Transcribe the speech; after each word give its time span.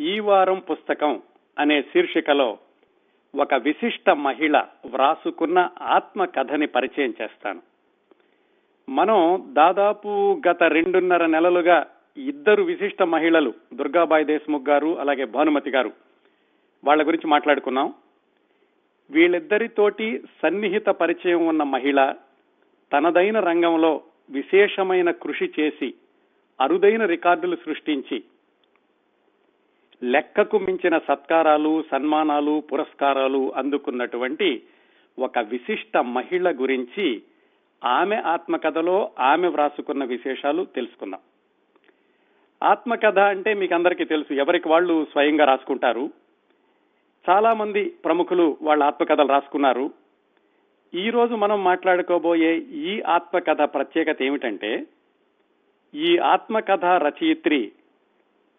ఈ 0.00 0.18
వారం 0.18 0.58
పుస్తకం 0.58 1.22
అనే 1.58 1.82
శీర్షికలో 1.82 2.58
ఒక 3.34 3.54
విశిష్ట 3.54 4.10
మహిళ 4.10 4.64
వ్రాసుకున్న 4.86 5.70
ఆత్మ 5.80 6.24
కథని 6.24 6.66
పరిచయం 6.66 7.14
చేస్తాను. 7.22 7.62
మనం 8.88 9.48
దాదాపు 9.52 10.42
గత 10.48 10.62
రెండున్నర 10.62 11.26
నెలలుగా 11.26 11.86
ఇద్దరు 12.16 12.62
విశిష్ట 12.62 13.02
మహిళలు 13.02 13.54
దుర్గాబాయి 13.74 14.24
దేశ్ముఖ్ 14.24 14.68
గారు 14.68 14.98
అలాగే 15.00 15.24
భానుమతి 15.24 15.70
గారు 15.70 15.92
వాళ్ళ 16.84 17.06
గురించి 17.06 17.26
మాట్లాడుకున్నాం. 17.26 17.94
వీళ్ళిద్దరితోటి 19.10 20.22
సన్నిహిత 20.42 20.86
పరిచయం 20.86 21.46
ఉన్న 21.46 21.62
మహిళ 21.62 22.14
తనదైన 22.92 23.40
రంగంలో 23.40 24.02
విశేషమైన 24.30 25.10
కృషి 25.10 25.52
చేసి 25.60 25.94
అరుదైన 26.60 27.04
రికార్డులు 27.04 27.56
సృష్టించి 27.56 28.22
లెక్కకు 30.02 30.58
మించిన 30.58 30.98
సత్కారాలు 30.98 31.84
సన్మానాలు 31.90 32.62
పురస్కారాలు 32.72 33.52
అందుకున్నటువంటి 33.56 34.62
ఒక 35.18 35.38
విశిష్ట 35.38 35.96
మహిళ 35.96 36.50
గురించి 36.50 37.22
ఆమె 37.84 38.16
ఆత్మకథలో 38.16 39.10
ఆమె 39.18 39.48
వ్రాసుకున్న 39.48 40.04
విశేషాలు 40.04 40.64
తెలుసుకుందాం. 40.64 41.20
ఆత్మకథ 42.62 43.18
అంటే 43.18 43.54
మీకు 43.54 43.74
అందరికీ 43.74 44.04
తెలుసు 44.04 44.34
ఎవరికి 44.34 44.68
వాళ్ళు 44.68 45.06
స్వయంగా 45.12 45.44
రాసుకుంటారు. 45.44 46.10
చాలా 47.30 47.54
మంది 47.54 47.84
ప్రముఖులు 47.84 48.56
వాళ్ళ 48.62 48.82
ఆత్మకథలు 48.82 49.28
రాసుకున్నారు. 49.28 49.90
ఈ 50.94 51.10
రోజు 51.10 51.34
మనం 51.34 51.64
మాట్లాడుకోబోయే 51.64 52.56
ఈ 52.56 53.00
ఆత్మకథ 53.00 53.62
ప్రత్యేకత 53.62 54.22
ఏమిటంటే 54.22 54.86
ఈ 55.94 56.18
ఆత్మకథ 56.18 56.84
రచయిత్రి 56.84 57.72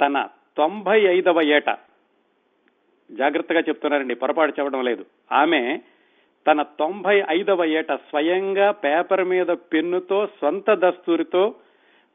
తన 0.02 0.28
తొంభై 0.58 1.02
ఐదవ 1.02 1.42
ఏట. 1.42 1.78
జాగ్రత్తగా 3.12 3.60
చెప్తున్నారండి 3.60 4.16
పొరపాటు 4.16 4.54
చెప్పడం 4.60 4.84
లేదు. 4.84 5.06
ఆమె 5.32 5.80
తన 6.48 6.62
తొంభై 6.62 7.24
ఐదవ 7.30 7.66
ఏట 7.66 7.92
స్వయంగా 7.92 8.72
పేపర్ 8.72 9.24
మీద 9.24 9.48
పెన్నుతో 9.48 10.28
సొంత 10.42 10.74
దస్తూరితో 10.74 11.56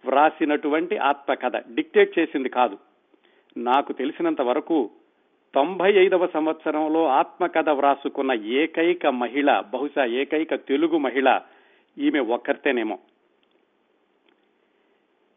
వ్రాసినటువంటి 0.07 0.97
ఆత్మకథ. 0.97 1.57
డిక్టేట్ 1.57 2.19
చేసింది 2.19 2.49
కాదు. 2.49 2.79
నాకు 3.57 3.93
తెలిసినంత 3.93 4.41
వరకు 4.41 4.91
తొంభై 5.55 5.93
ఐదవ 5.93 6.27
సంవత్సరంలో 6.27 7.07
ఆత్మకథ 7.07 7.69
వ్రాసుకున్న 7.69 8.33
ఏకైక 8.33 9.07
మహిళ 9.07 9.61
బహుశా 9.61 10.05
ఏకైక 10.05 10.55
తెలుగు 10.55 10.99
మహిళ 10.99 11.41
ఈమె 11.99 12.19
ఒక్కరితేనేమో. 12.19 12.99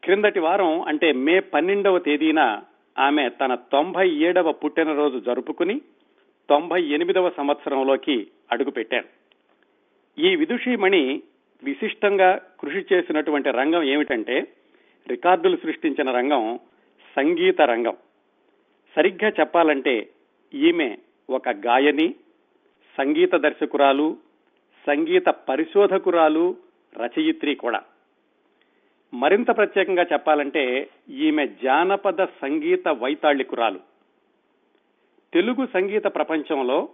క్రిందటి 0.03 0.39
వారం 0.39 0.81
అంటే 0.81 1.11
మే 1.11 1.39
పన్నెండవ 1.39 1.99
తేదీన 1.99 2.61
ఆమె 2.99 3.29
తన 3.29 3.55
తొంభై 3.55 4.09
ఏడవ 4.09 4.51
పుట్టినరోజు 4.51 5.19
జరుపుకుని 5.19 5.81
తొంభై 6.49 6.83
ఎనిమిదవ 6.83 7.29
సంవత్సరంలోకి 7.29 8.27
అడుగుపెట్టారు. 8.51 9.07
ఈ 10.19 10.35
విదుషీమణి 10.35 11.21
విశిష్టంగా 11.63 12.41
కృషి 12.59 12.95
చేసినటువంటి 12.95 13.49
రంగం 13.49 13.83
ఏమిటంటే 13.83 14.47
రికార్డులు 15.07 15.57
సృష్టించిన 15.57 16.11
రంగం 16.11 16.59
సంగీత 17.15 17.61
రంగం. 17.61 17.97
సరిగ్గా 18.95 19.31
చెప్పాలంటే 19.39 20.09
ఈమె 20.53 20.97
ఒక 21.29 21.49
గాయని 21.49 22.15
సంగీత 22.97 23.35
దర్శకురాలు 23.35 24.17
సంగీత 24.87 25.25
పరిశోధకురాలు 25.25 26.57
రచయిత్రి 26.97 27.55
కూడా. 27.55 27.81
మరింత 29.13 29.57
ప్రత్యేకంగా 29.57 30.03
చెప్పాలంటే 30.03 30.89
ఈమె 31.09 31.47
జానపద 31.47 32.25
సంగీత 32.25 32.87
వైతాళికురాలు. 32.87 33.79
తెలుగు 35.33 35.67
సంగీత 35.73 36.03
ప్రపంచంలో 36.03 36.89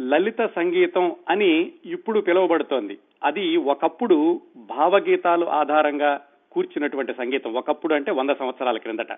లలిత 0.00 0.46
సంగీతం 0.46 1.16
అని 1.28 1.72
ఇప్పుడు 1.84 2.20
పిలువబడుతోంది. 2.20 2.98
అది 3.24 3.56
ఒకప్పుడు 3.56 4.40
భావగీతాలు 4.56 5.46
ఆధారంగా 5.46 6.26
కూర్చున్నటువంటి 6.52 7.14
సంగీతం. 7.14 7.54
ఒకప్పుడు 7.54 7.94
అంటే 7.94 8.12
వంద 8.12 8.30
సంవత్సరాల 8.30 8.78
క్రిందట. 8.78 9.12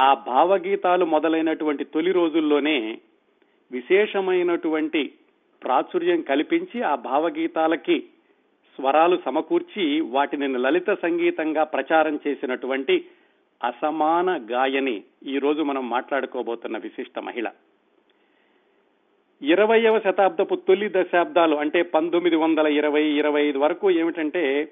ఆ 0.00 0.14
భావగీతాలు 0.14 1.04
మొదలైనటువంటి 1.04 1.84
తొలి 1.84 2.12
రోజుల్లోనే 2.12 2.98
విశేషమైనటువంటి 3.72 5.12
ప్రాచుర్యం 5.62 6.20
కల్పించి 6.20 6.82
ఆ 6.82 6.94
భావగీతాలకి 6.94 8.04
స్వరాలు 8.80 9.18
సమకూర్చి 9.24 10.00
వాటిని 10.00 10.48
లలిత 10.48 10.90
సంగీతంగా 10.90 11.64
ప్రచారం 11.64 12.20
చేసినటువంటి 12.28 13.04
అసమాన 13.64 14.46
గాయని 14.50 15.02
ఈ 15.26 15.38
రోజు 15.38 15.62
మనం 15.62 15.88
మాట్లాడుకోబోతున్న 15.88 16.78
విశిష్ట 16.78 17.18
మహిళ. 17.18 17.48
ఇరవయవ 19.42 19.98
శతాబ్దపు 19.98 20.54
తొలి 20.54 20.88
దశాబ్దాలు 20.96 21.56
అంటే 21.56 21.82
పంతొమ్మిది 21.82 22.36
వందల 22.36 22.66
ఇరవై 22.66 23.02
ఇరవై 23.02 23.42
ఐదు 23.42 23.58
వరకు 23.58 23.90
ఏమిటంటే 23.90 24.68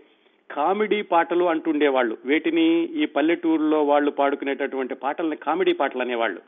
కామెడీ 0.51 1.03
పాటలు 1.03 1.45
అంటుండేవాళ్ళు. 1.45 2.19
వేటిని 2.25 2.85
ఈ 2.85 3.07
పల్లెటూరులో 3.07 3.85
వాళ్ళు 3.85 4.11
పాడుకునేటటువంటి 4.11 4.95
పాటల్ని 4.95 5.37
కామెడీ 5.37 5.73
పాటలు 5.73 6.03
అనేవాళ్ళు. 6.03 6.41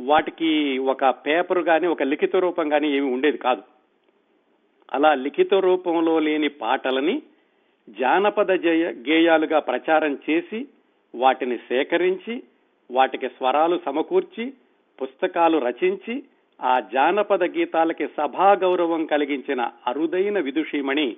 వాటికి 0.00 0.78
ఒక 0.78 1.04
పేపర్ 1.04 1.64
కానీ 1.64 1.86
ఒక 1.86 2.02
లిఖిత 2.02 2.36
రూపం 2.36 2.68
కానీ 2.68 2.96
ఏమి 2.96 3.12
ఉండేది 3.12 3.38
కాదు. 3.38 3.62
అలా 4.92 5.14
లిఖిత 5.14 5.54
రూపంలో 5.54 6.18
లేని 6.18 6.48
పాటలని 6.48 7.22
జానపద 7.88 8.50
జయ 8.52 8.84
గేయాలుగా 9.08 9.58
ప్రచారం 9.58 10.18
చేసి 10.30 10.66
వాటిని 11.14 11.56
సేకరించి 11.58 12.42
వాటికి 12.90 13.28
స్వరాలు 13.28 13.80
సమకూర్చి 13.84 14.52
పుస్తకాలు 15.02 15.58
రచించి 15.58 16.22
ఆ 16.62 16.80
జానపద 16.80 17.44
గీతాలకి 17.44 18.06
సభా 18.06 18.52
గౌరవం 18.52 19.06
కలిగించిన 19.06 19.70
అరుదైన 19.86 20.38
విదుషీమణి 20.38 21.16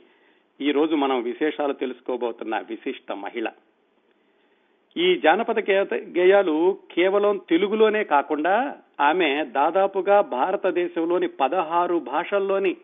ఈరోజు 0.60 0.94
మనం 0.94 1.22
విశేషాలు 1.22 1.72
తెలుసుకోబోతున్న 1.72 2.58
విశిష్ట 2.58 3.12
మహిళ. 3.12 3.48
ఈ 4.96 5.16
జానపద 5.16 5.70
గేయాలు 5.94 6.78
కేవలం 6.94 7.40
తెలుగులోనే 7.50 8.04
కాకుండా 8.04 8.76
ఆమె 9.00 9.44
దాదాపుగా 9.44 10.20
భారతదేశంలోని 10.20 11.28
పదహారు 11.28 11.98
భాషల్లోని 11.98 12.76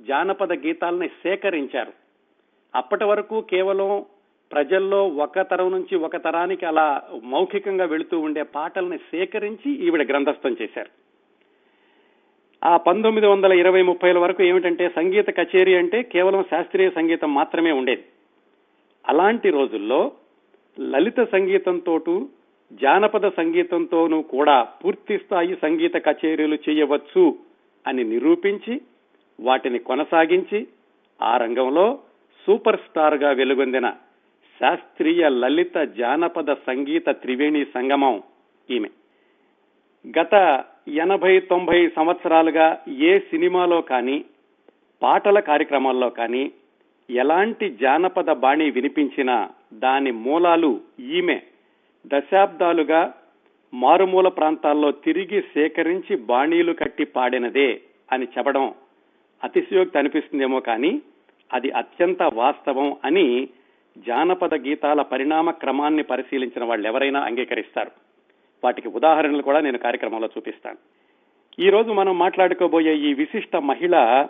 జానపద 0.00 0.52
గీతాలని 0.52 1.08
సేకరించారు. 1.08 1.92
అప్పటి 2.74 3.04
వరకు 3.04 3.40
కేవలం 3.40 4.04
ప్రజల్లో 4.52 5.08
ఒక 5.08 5.40
తరం 5.40 5.70
నుంచి 5.70 5.96
ఒక 5.96 6.16
తరానికి 6.16 6.66
అలా 6.66 7.02
మౌఖికంగా 7.22 7.84
వెళుతూ 7.84 8.20
ఉండే 8.20 8.42
పాటల్ని 8.42 8.98
సేకరించి 8.98 9.72
ఈవిడ 9.72 10.08
గ్రంథస్థం 10.08 10.56
చేశారు. 10.62 10.90
ఆ 12.64 12.76
పంతొమ్మిది 12.76 13.26
వందల 13.26 13.52
ఇరవై 13.52 13.82
ముప్పైల 13.82 14.18
వరకు 14.18 14.42
ఏమిటంటే 14.42 14.88
సంగీత 14.96 15.30
కచేరీ 15.30 15.74
అంటే 15.74 16.02
కేవలం 16.02 16.44
శాస్త్రీయ 16.50 16.90
సంగీతం 16.90 17.34
మాత్రమే 17.34 17.72
ఉండేది. 17.72 18.04
అలాంటి 19.08 19.50
రోజుల్లో 19.50 20.12
లలిత 20.80 21.20
సంగీతంతో 21.20 22.28
జానపద 22.72 23.28
సంగీతంతోనూ 23.28 24.22
కూడా 24.22 24.62
పూర్తి 24.62 25.18
స్థాయి 25.18 25.56
సంగీత 25.62 25.94
కచేరీలు 25.94 26.58
చేయవచ్చు 26.68 27.38
అని 27.86 28.04
నిరూపించి 28.04 28.80
వాటిని 29.40 29.78
కొనసాగించి 29.78 30.66
ఆ 31.22 31.36
రంగంలో 31.36 31.98
సూపర్ 32.46 32.76
స్టార్గా 32.76 33.30
వెలుగొందిన 33.30 33.90
శాస్త్రీయ 34.60 35.28
లలిత 35.28 35.78
జానపద 35.78 36.52
సంగీత 36.66 37.10
త్రివేణి 37.10 37.64
సంగమం 37.64 38.22
ఈమె. 38.70 38.88
గత 40.20 40.64
ఎనభై 40.88 41.40
తొంభై 41.40 41.88
సంవత్సరాలుగా 41.88 42.66
ఏ 42.88 43.18
సినిమాలో 43.18 43.80
కానీ 43.80 44.24
పాటల 45.02 45.40
కార్యక్రమాల్లో 45.40 46.10
కానీ 46.10 46.52
ఎలాంటి 47.10 47.70
జానపద 47.70 48.32
బాణి 48.32 48.70
వినిపించినా 48.70 49.50
దాని 49.74 50.10
మూలాలు 50.10 50.80
ఈమె. 51.00 51.40
దశాబ్దాలుగా 52.06 53.14
మారుమూల 53.74 54.28
ప్రాంతాల్లో 54.28 54.90
తిరిగి 54.92 55.40
సేకరించి 55.42 56.16
బాణీలు 56.16 56.72
కట్టి 56.72 57.04
పాడినదే 57.04 57.80
అని 58.12 58.24
చెప్పడం 58.24 58.74
అతిశయోక్తి 59.44 59.98
అనిపిస్తుందేమో 59.98 60.60
కానీ 60.60 61.02
అది 61.52 61.70
అత్యంత 61.70 62.22
వాస్తవం 62.22 62.96
అని 63.04 63.48
జానపద 63.98 64.54
గీతాల 64.54 65.02
పరిణామ 65.02 65.50
క్రమాన్ని 65.50 66.02
పరిశీలించిన 66.02 66.64
వాళ్ళు 66.64 66.88
ఎవరైనా 66.88 67.20
అంగీకరిస్తారు. 67.20 67.90
వాటికి 68.64 68.88
ఉదాహరణలు 68.88 69.42
కూడా 69.42 69.60
నేను 69.60 69.78
కార్యక్రమంలో 69.78 70.26
చూపిస్తాను. 70.26 70.76
ఈ 71.58 71.70
రోజు 71.70 71.92
మనం 71.92 72.18
మాట్లాడుకోబోయే 72.18 72.96
ఈ 72.96 73.14
విశిష్ట 73.14 73.56
మహిళ 73.56 74.26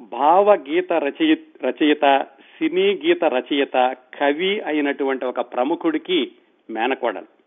భావగీత 0.00 0.92
రచయి 0.92 1.38
రచయిత 1.64 2.26
సినీ 2.58 3.00
గీత 3.06 3.24
రచయిత 3.24 3.96
కవి 4.20 4.60
అయినటువంటి 4.60 5.24
ఒక 5.24 5.40
ప్రముఖుడికి 5.40 6.32
మేనకోడలు. 6.70 7.39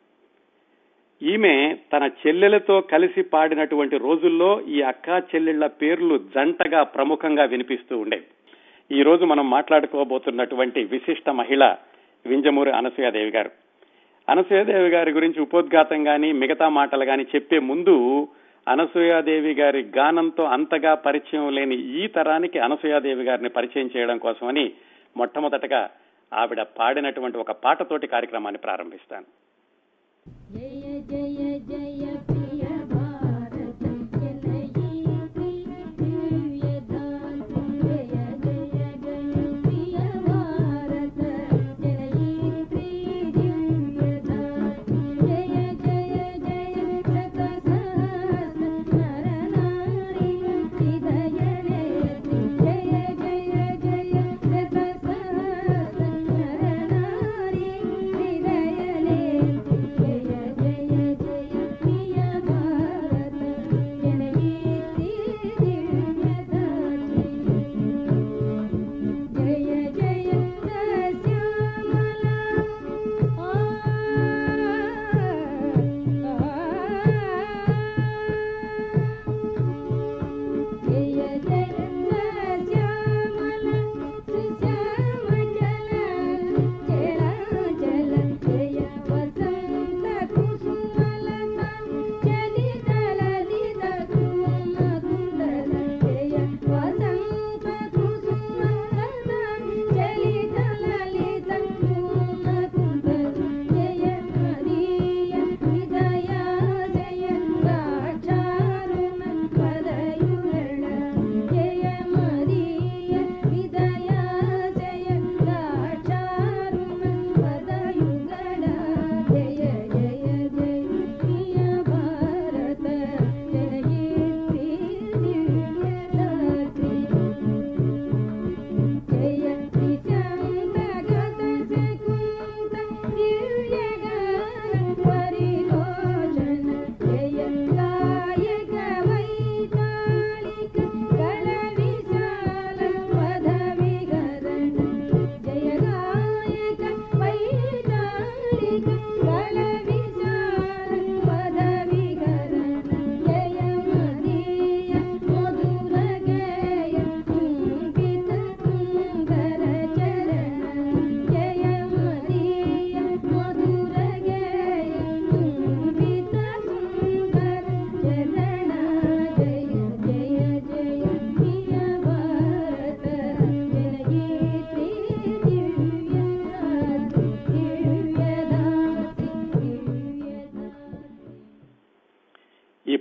ఈమె 1.24 1.78
తన 1.94 2.10
చెల్లెలతో 2.22 2.82
కలిసి 2.82 3.22
పాడినటువంటి 3.22 3.98
రోజుల్లో 3.98 4.62
ఈ 4.62 4.82
అక్కా 4.82 5.18
చెల్లెళ్ళ 5.20 5.68
పేర్లు 5.68 6.18
జంటగా 6.18 6.84
ప్రముఖంగా 6.84 7.44
వినిపిస్తూ 7.44 7.98
ఉండేవి. 7.98 8.26
ఈ 9.00 9.04
రోజు 9.04 9.26
మనం 9.26 9.50
మాట్లాడుకోబోతున్నటువంటి 9.50 10.84
విశిష్ట 10.84 11.30
మహిళ 11.30 11.76
వింజమూరి 12.26 12.72
అనసూయాదేవి 12.72 13.32
గారు. 13.32 13.52
అనసూయాదేవి 14.30 14.90
గారి 14.90 15.12
గురించి 15.12 15.42
ఉపోద్ఘాతం 15.42 16.08
గాని 16.08 16.32
మిగతా 16.32 16.70
మాటలు 16.70 17.04
గాని 17.04 17.24
చెప్పే 17.24 17.60
ముందు 17.60 18.28
అనసూయాదేవి 18.68 19.54
గారి 19.54 19.82
గానంతో 19.98 20.44
అంతగా 20.44 20.94
పరిచయం 20.94 21.56
లేని 21.56 21.76
ఈ 21.76 22.08
తరానికి 22.08 22.60
అనసూయాదేవి 22.60 23.24
గారిని 23.24 23.50
పరిచయం 23.50 23.90
చేయడం 23.98 24.18
కోసమని 24.18 24.72
మొట్టమొదటగా 25.18 25.90
ఆవిడ 26.34 26.62
పాడినటువంటి 26.62 27.38
ఒక 27.38 27.52
పాటతోటి 27.52 28.08
కార్యక్రమాన్ని 28.08 28.60
ప్రారంభిస్తాను. 28.60 29.26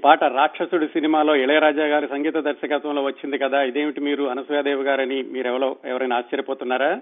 పాట 0.04 0.24
రాక్షసుడి 0.24 0.86
సినిమాలో 0.86 1.36
ఇళయరాజా 1.36 1.84
గారి 1.84 2.08
సంగీత 2.08 2.34
దర్శకత్వంలో 2.34 3.02
వచ్చింది 3.02 3.38
కదా 3.38 3.62
ఇదేమిటి 3.62 4.00
మీరు 4.00 4.24
అనసూయాదేవి 4.24 4.82
గారని 4.82 5.22
మీరు 5.22 5.48
ఎవరో 5.48 5.76
ఎవరైనా 5.84 6.16
ఆశ్చర్యపోతున్నారా? 6.16 7.00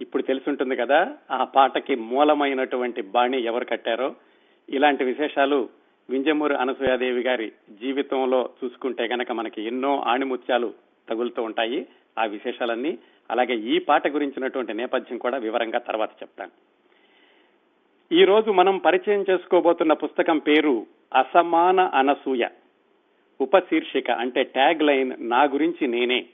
ఇప్పుడు 0.00 0.22
తెలుసుంటుంది 0.22 0.76
కదా 0.76 1.14
ఆ 1.30 1.44
పాటకి 1.44 1.94
మూలమైనటువంటి 1.94 3.02
బాణి 3.02 3.42
ఎవరు 3.42 3.64
కట్టారో. 3.64 4.14
ఇలాంటి 4.70 5.04
విశేషాలు 5.04 5.68
వింజమూరు 6.10 6.54
అనసూయాదేవి 6.54 7.22
గారి 7.22 7.52
జీవితంలో 7.70 8.50
చూసుకుంటే 8.64 9.04
గనక 9.04 9.32
మనకి 9.32 9.62
ఎన్నో 9.62 10.04
ఆణిముత్యాలు 10.06 10.74
తగులుతూ 11.08 11.42
ఉంటాయి. 11.42 11.86
ఆ 12.18 12.24
విశేషాలన్నీ 12.24 12.98
అలాగే 13.30 13.54
ఈ 13.54 13.78
పాట 13.78 14.08
గురించినటువంటి 14.08 14.74
నేపథ్యం 14.74 15.18
కూడా 15.18 15.38
వివరంగా 15.38 15.78
తర్వాత 15.78 16.10
చెప్తాను. 16.22 16.50
ఈ 18.12 18.24
రోజు 18.24 18.50
మనం 18.50 18.78
పరిచయం 18.78 19.24
చేసుకోబోతున్న 19.30 19.92
పుస్తకం 19.92 20.38
పేరు 20.38 20.86
అసమాన 21.14 21.80
అనసూయ. 21.80 22.46
ఉపశీర్షిక 23.40 24.10
అంటే 24.10 24.42
ట్యాగ్ 24.42 24.82
లైన్ 24.82 25.12
నా 25.18 25.42
గురించి 25.42 25.86
నేనే. 25.86 26.26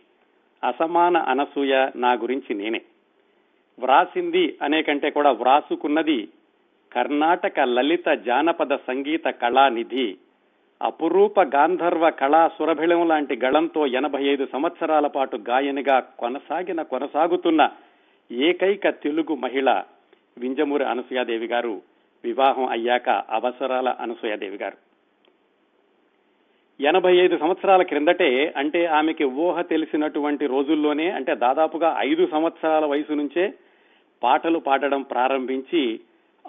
అసమాన 0.68 1.16
అనసూయ 1.16 1.88
నా 1.96 2.12
గురించి 2.12 2.54
నేనే. 2.54 2.80
వ్రాసింది 3.78 4.58
అనే 4.62 4.82
కంటే 4.82 5.10
కూడా 5.10 5.30
వ్రాసుకున్నది 5.30 6.28
కర్ణాటక 6.92 7.60
లలిత 7.60 8.08
జానపద 8.08 8.76
సంగీత 8.76 9.24
కళానిధి. 9.24 10.16
అపురూప 10.82 11.40
గాంధర్వ 11.40 12.10
కళా 12.10 12.48
సురభిళం 12.48 13.08
లాంటి 13.08 13.36
గళంతో 13.36 13.86
ఎనభై 13.86 14.24
ఐదు 14.24 14.48
సంవత్సరాల 14.52 15.06
పాటు 15.06 15.36
గాయనిగా 15.48 16.00
కొనసాగిన 16.00 16.82
కొనసాగుతున్న 16.82 17.70
ఏకైక 18.32 18.88
తెలుగు 18.88 19.34
మహిళ 19.34 19.82
వింజమూరి 20.38 20.84
అనసూయాదేవి 20.84 21.46
గారు. 21.46 21.82
వివాహం 22.24 22.66
అయ్యాక 22.66 23.08
అవసరాల 23.08 23.88
అనసూయాదేవి 23.88 24.56
గారు. 24.56 24.76
ఎనభై 26.80 27.16
ఐదు 27.16 27.38
సంవత్సరాల 27.38 27.82
క్రిందటే 27.82 28.54
అంటే 28.56 28.86
ఆమెకి 28.86 29.24
ఊహ 29.24 29.60
తెలిసినటువంటి 29.62 30.46
రోజుల్లోనే 30.46 31.10
అంటే 31.10 31.34
దాదాపుగా 31.34 31.96
ఐదు 31.98 32.28
సంవత్సరాల 32.32 32.84
వయసు 32.84 33.12
నుంచే 33.12 33.54
పాటలు 34.22 34.58
పాడడం 34.58 35.02
ప్రారంభించి 35.02 36.00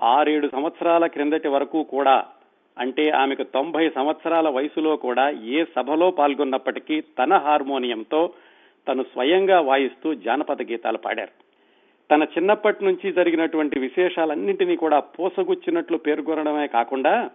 ఆరేడు 0.04 0.48
సంవత్సరాల 0.48 1.06
క్రిందటి 1.06 1.48
వరకు 1.48 1.84
కూడా 1.84 2.26
అంటే 2.80 3.10
ఆమెకు 3.10 3.44
తొంభై 3.44 3.90
సంవత్సరాల 3.90 4.50
వయసులో 4.50 4.96
కూడా 4.96 5.30
ఏ 5.30 5.66
సభలో 5.76 6.12
పాల్గొన్నప్పటికీ 6.12 7.02
తన 7.02 7.38
హార్మోనియంతో 7.38 8.34
తను 8.88 9.04
స్వయంగా 9.04 9.60
వాయిస్తూ 9.60 10.14
జానపద 10.14 10.62
గీతాలు 10.62 10.98
పాడారు. 10.98 11.53
తన 12.10 12.24
చిన్నప్పటి 12.24 12.86
నుంచి 12.86 13.12
జరిగినటువంటి 13.12 13.80
విశేషాలన్నింటినీ 13.80 14.76
కూడా 14.76 15.00
పూసగుచ్చినట్లు 15.00 15.98
పేర్కొనడమే 15.98 16.68
కాకుండా 16.68 17.32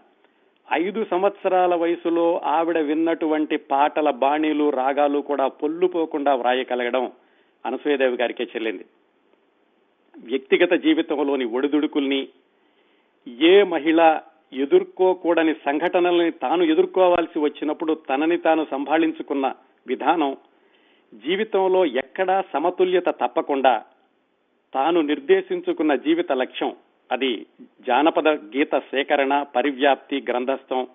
ఐదు 0.72 1.06
సంవత్సరాల 1.10 1.74
వయసులో 1.74 2.40
ఆవిడ 2.44 2.78
విన్నటువంటి 2.78 3.56
పాటల 3.56 4.10
బాణీలు 4.10 4.70
రాగాలు 4.70 5.18
కూడా 5.18 5.46
పొల్లుపోకుండా 5.46 6.34
వ్రాయగలగడం 6.34 7.12
అనసూయదేవి 7.64 8.16
గారికే 8.16 8.44
చెల్లింది. 8.44 8.84
వ్యక్తిగత 10.26 10.72
జీవితంలోని 10.72 11.44
ఒడిదుడుకుల్ని 11.44 12.28
ఏ 13.50 13.62
మహిళ 13.62 14.20
ఎదుర్కోకూడని 14.52 15.54
సంఘటనల్ని 15.54 16.30
తాను 16.30 16.62
ఎదుర్కోవాల్సి 16.62 17.38
వచ్చినప్పుడు 17.38 17.94
తనని 17.94 18.38
తాను 18.38 18.66
సంభాళించుకున్న 18.70 19.46
విధానం 19.86 20.36
జీవితంలో 21.12 21.84
ఎక్కడా 21.84 22.44
సమతుల్యత 22.52 23.08
తప్పకుండా 23.08 23.74
తాను 24.74 25.00
నిర్దేశించుకున్న 25.00 25.94
జీవిత 25.94 26.32
లక్ష్యం. 26.32 26.76
అది 27.12 27.46
జానపద 27.86 28.28
గీత 28.28 28.78
సేకరణ 28.78 29.42
పరివ్యాప్తి 29.42 30.24
గ్రంథస్థం. 30.28 30.86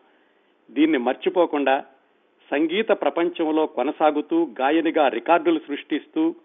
దీన్ని 0.71 0.97
మర్చిపోకుండా 0.97 1.85
సంగీత 2.51 2.89
ప్రపంచంలో 2.89 3.65
కొనసాగుతూ 3.65 4.49
గాయనిగా 4.59 5.07
రికార్డులు 5.07 5.59
సృష్టిస్తూ 5.59 6.35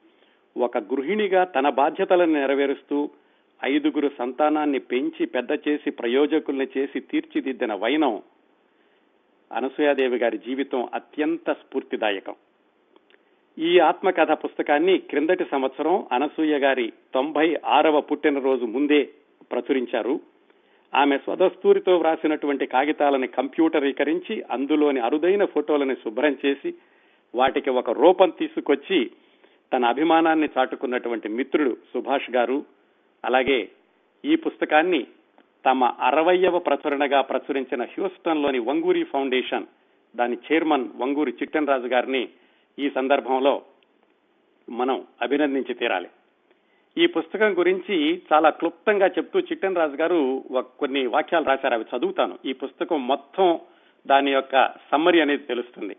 ఒక 0.56 0.78
గృహిణిగా 0.78 1.44
తన 1.44 1.68
బాధ్యతలను 1.68 2.32
నెరవేరుస్తూ 2.32 3.10
ఐదుగురు 3.64 4.10
సంతానాన్ని 4.18 4.78
పెంచి 4.78 5.26
పెద్ద 5.26 5.52
చేసి 5.68 5.90
ప్రయోజకుల్ని 5.90 6.68
చేసి 6.78 7.00
తీర్చిదిద్దిన 7.00 7.74
వైనం 7.74 8.22
అనసూయాదేవి 9.52 10.16
గారి 10.16 10.38
జీవితం 10.38 10.88
అత్యంత 10.94 11.52
స్ఫూర్తిదాయకం. 11.52 12.34
ఈ 13.58 13.78
ఆత్మకథ 13.78 14.32
పుస్తకాన్ని 14.32 14.98
క్రిందటి 14.98 15.44
సంవత్సరం 15.50 16.06
అనసూయ 16.12 16.58
గారి 16.58 16.92
తొంభై 17.14 17.56
ఆరవ 17.64 18.00
పుట్టినరోజు 18.00 18.64
ముందే 18.64 19.08
ప్రచురించారు. 19.52 20.20
ఆమె 20.94 21.18
స్వదస్తూరితో 21.18 21.98
వ్రాసినటువంటి 21.98 22.66
కాగితాలని 22.66 23.26
కంప్యూటరీకరించి 23.26 24.42
అందులోని 24.50 25.00
అరుదైన 25.00 25.44
ఫోటోలని 25.44 25.94
శుభ్రం 25.94 26.36
చేసి 26.46 26.74
వాటికి 27.34 27.70
ఒక 27.70 27.90
రూపం 27.90 28.30
తీసుకొచ్చి 28.30 29.10
తన 29.72 29.84
అభిమానాన్ని 29.84 30.48
చాటుకున్నటువంటి 30.58 31.28
మిత్రుడు 31.28 31.76
సుభాష్ 31.94 32.30
గారు 32.30 32.64
అలాగే 33.24 33.68
ఈ 34.24 34.36
పుస్తకాన్ని 34.36 35.06
తమ 35.66 35.84
అరవయవ 35.84 36.58
ప్రచురణగా 36.58 37.20
ప్రచురించిన 37.20 37.82
హ్యూస్టన్లోని 37.82 38.58
వంగూరి 38.58 39.04
ఫౌండేషన్ 39.04 39.66
దాని 40.16 40.38
చైర్మన్ 40.52 40.88
వంగూరి 40.96 41.30
చిట్టన్ 41.30 41.66
రాజు 41.66 41.86
గారిని 41.86 42.28
ఈ 42.78 42.90
సందర్భంలో 42.90 43.62
మనం 44.70 45.06
అభినందించి 45.22 45.74
తీరాలి. 45.74 46.08
ఈ 46.98 47.06
పుస్తకం 47.06 47.58
గురించి 47.58 48.22
చాలా 48.32 48.50
క్లుప్తంగా 48.50 49.06
చెప్తూ 49.06 49.40
చిట్టన్ 49.40 49.76
రాజు 49.76 49.96
గారు 49.96 50.44
కొన్ని 50.78 51.06
వాక్యాలు 51.06 51.44
రాశారు 51.44 51.74
అవి 51.74 51.84
చదువుతాను. 51.96 52.38
ఈ 52.44 52.52
పుస్తకం 52.52 53.06
మొత్తం 53.06 53.60
దాని 54.06 54.30
యొక్క 54.30 54.68
సమ్మరి 54.90 55.20
అనేది 55.20 55.42
తెలుస్తుంది. 55.42 55.96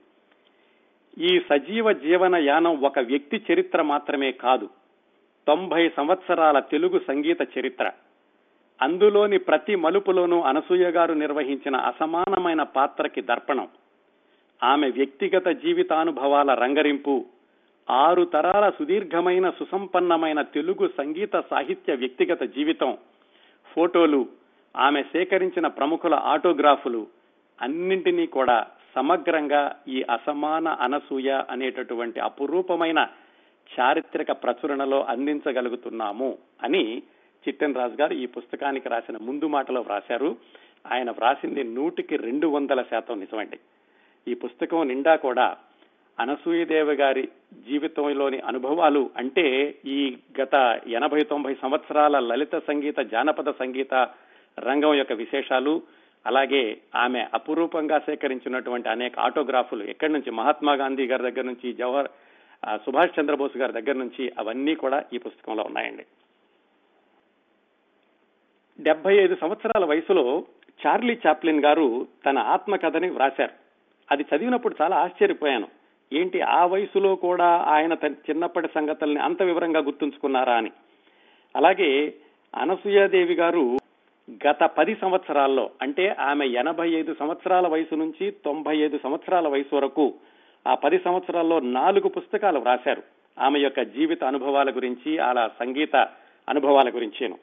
ఈ 1.17 1.39
సజీవ 1.49 1.91
జీవన 1.91 2.35
యానం 2.35 2.81
ఒక 2.81 2.99
వ్యక్తి 2.99 3.45
చరిత్ర 3.53 3.81
మాత్రమే 3.81 4.31
కాదు 4.31 4.69
తొంభై 5.47 5.89
సంవత్సరాల 5.89 6.59
తెలుగు 6.59 7.01
సంగీత 7.07 7.41
చరిత్ర. 7.41 7.91
అందులోని 8.81 9.37
ప్రతి 9.37 9.75
మలుపులోనూ 9.75 10.41
అనసూయ 10.41 10.89
గారు 10.89 11.13
నిర్వహించిన 11.13 11.75
అసమానమైన 11.75 12.63
పాత్రకి 12.63 13.21
దర్పణం. 13.21 13.67
ఆమె 14.63 14.89
వ్యక్తిగత 14.89 15.47
జీవితానుభవాల 15.47 16.53
రంగరింపు 16.53 17.25
ఆరు 17.89 18.23
తరాల 18.25 18.69
సుదీర్ఘమైన 18.69 19.49
సుసంపన్నమైన 19.49 20.41
తెలుగు 20.41 20.87
సంగీత 20.87 21.39
సాహిత్య 21.49 21.95
వ్యక్తిగత 21.95 22.43
జీవితం 22.43 22.97
ఫోటోలు 23.75 24.27
ఆమె 24.77 25.03
సేకరించిన 25.03 25.67
ప్రముఖుల 25.67 26.13
ఆటోగ్రాఫులు 26.13 27.07
అన్నింటినీ 27.61 28.25
కూడా 28.25 28.67
సమగ్రంగా 28.95 29.75
ఈ 29.87 30.03
అసమాన 30.03 30.67
అనసూయ 30.67 31.29
అనేటటువంటి 31.49 32.19
అపురూపమైన 32.19 33.07
చారిత్రక 33.79 34.31
ప్రచురణలో 34.31 35.03
అందించగలుగుతున్నాము 35.03 36.37
అని 36.63 37.03
చిట్టెన్ 37.47 37.75
రాజు 37.75 38.01
గారు 38.01 38.13
ఈ 38.13 38.25
పుస్తకానికి 38.25 38.89
రాసిన 38.89 39.17
ముందు 39.21 39.47
మాటలో 39.47 39.81
వ్రాశారు. 39.81 40.37
ఆయన 40.91 41.11
వ్రాసింది 41.11 41.63
నూటికి 41.63 42.17
రెండు 42.17 42.47
వందల 42.47 42.81
శాతం 42.81 43.19
నిజమండి. 43.19 43.59
ఈ 44.27 44.33
పుస్తకం 44.33 44.87
నిండా 44.87 45.15
కూడా 45.15 45.57
అనసూయదేవి 46.19 46.93
గారి 46.93 47.27
జీవితంలోని 47.67 48.39
అనుభవాలు 48.39 49.09
అంటే 49.17 49.75
ఈ 49.85 50.17
గత 50.41 50.81
ఎనభై 50.87 51.23
తొంభై 51.23 51.53
సంవత్సరాల 51.53 52.19
లలిత 52.19 52.55
సంగీత 52.55 52.99
జానపద 52.99 53.49
సంగీత 53.49 53.93
రంగం 54.59 54.93
యొక్క 54.95 55.13
విశేషాలు 55.13 55.81
అలాగే 56.25 56.77
ఆమె 56.95 57.27
అపురూపంగా 57.33 57.99
సేకరించినటువంటి 57.99 58.89
అనేక 58.89 59.19
ఆటోగ్రాఫులు 59.19 59.83
ఎక్కడి 59.83 60.13
నుంచి 60.13 60.31
మహాత్మా 60.31 60.73
గాంధీ 60.73 61.07
గారి 61.07 61.23
దగ్గర 61.23 61.45
నుంచి 61.45 61.73
జవహర్ 61.73 62.07
సుభాష్ 62.85 63.19
చంద్రబోస్ 63.19 63.57
గారి 63.57 63.73
దగ్గర 63.73 63.97
నుంచి 63.97 64.31
అవన్నీ 64.37 64.75
కూడా 64.75 65.03
ఈ 65.13 65.17
పుస్తకంలో 65.17 65.63
ఉన్నాయండి. 65.63 66.05
డెబ్బై 68.79 69.17
ఐదు 69.17 69.35
సంవత్సరాల 69.35 69.85
వయసులో 69.85 70.43
చార్లీ 70.85 71.17
చాప్లిన్ 71.27 71.65
గారు 71.65 72.07
తన 72.25 72.37
ఆత్మకథని 72.37 73.09
వ్రాశారు. 73.09 73.68
అది 74.11 74.25
చదివినప్పుడు 74.35 74.75
చాలా 74.81 74.97
ఆశ్చర్యపోయాను. 74.97 75.67
ఏంటి 76.13 76.41
ఆ 76.41 76.65
వయసులో 76.65 77.15
కూడా 77.15 77.45
ఆయన 77.45 77.93
తన 77.93 78.11
చిన్నప్పటి 78.11 78.67
సంగతుల్ని 78.75 79.21
అంత 79.21 79.43
వివరంగా 79.43 79.79
గుర్తుంచుకున్నారా 79.79 80.53
అని. 80.53 80.71
అలాగే 81.55 82.13
అనసూయాదేవి 82.55 83.33
గారు 83.33 83.77
గత 84.47 84.63
పది 84.63 84.97
సంవత్సరాల్లో 85.01 85.69
అంటే 85.81 86.15
ఆమె 86.19 86.45
ఎనభై 86.47 86.89
ఐదు 86.89 87.15
సంవత్సరాల 87.19 87.67
వయసు 87.67 87.95
నుంచి 87.95 88.31
తొంభై 88.31 88.77
ఐదు 88.77 88.99
సంవత్సరాల 89.03 89.47
వయసు 89.47 89.75
వరకు 89.75 90.13
ఆ 90.67 90.75
పది 90.75 90.99
సంవత్సరాల్లో 90.99 91.59
నాలుగు 91.59 92.07
పుస్తకాలు 92.07 92.59
వ్రాశారు. 92.59 93.03
ఆమె 93.39 93.59
యొక్క 93.59 93.81
జీవిత 93.81 94.23
అనుభవాల 94.23 94.69
గురించి 94.69 95.17
అలా 95.17 95.47
సంగీత 95.47 95.95
అనుభవాల 96.49 96.89
గురించేను. 96.89 97.37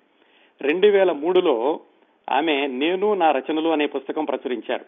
రెండు 0.61 0.87
వేల 0.87 1.13
మూడులో 1.13 1.81
ఆమె 2.31 2.67
నేను 2.67 3.15
నా 3.15 3.31
రచనలు 3.31 3.69
అనే 3.69 3.87
పుస్తకం 3.87 4.25
ప్రచురించారు. 4.25 4.85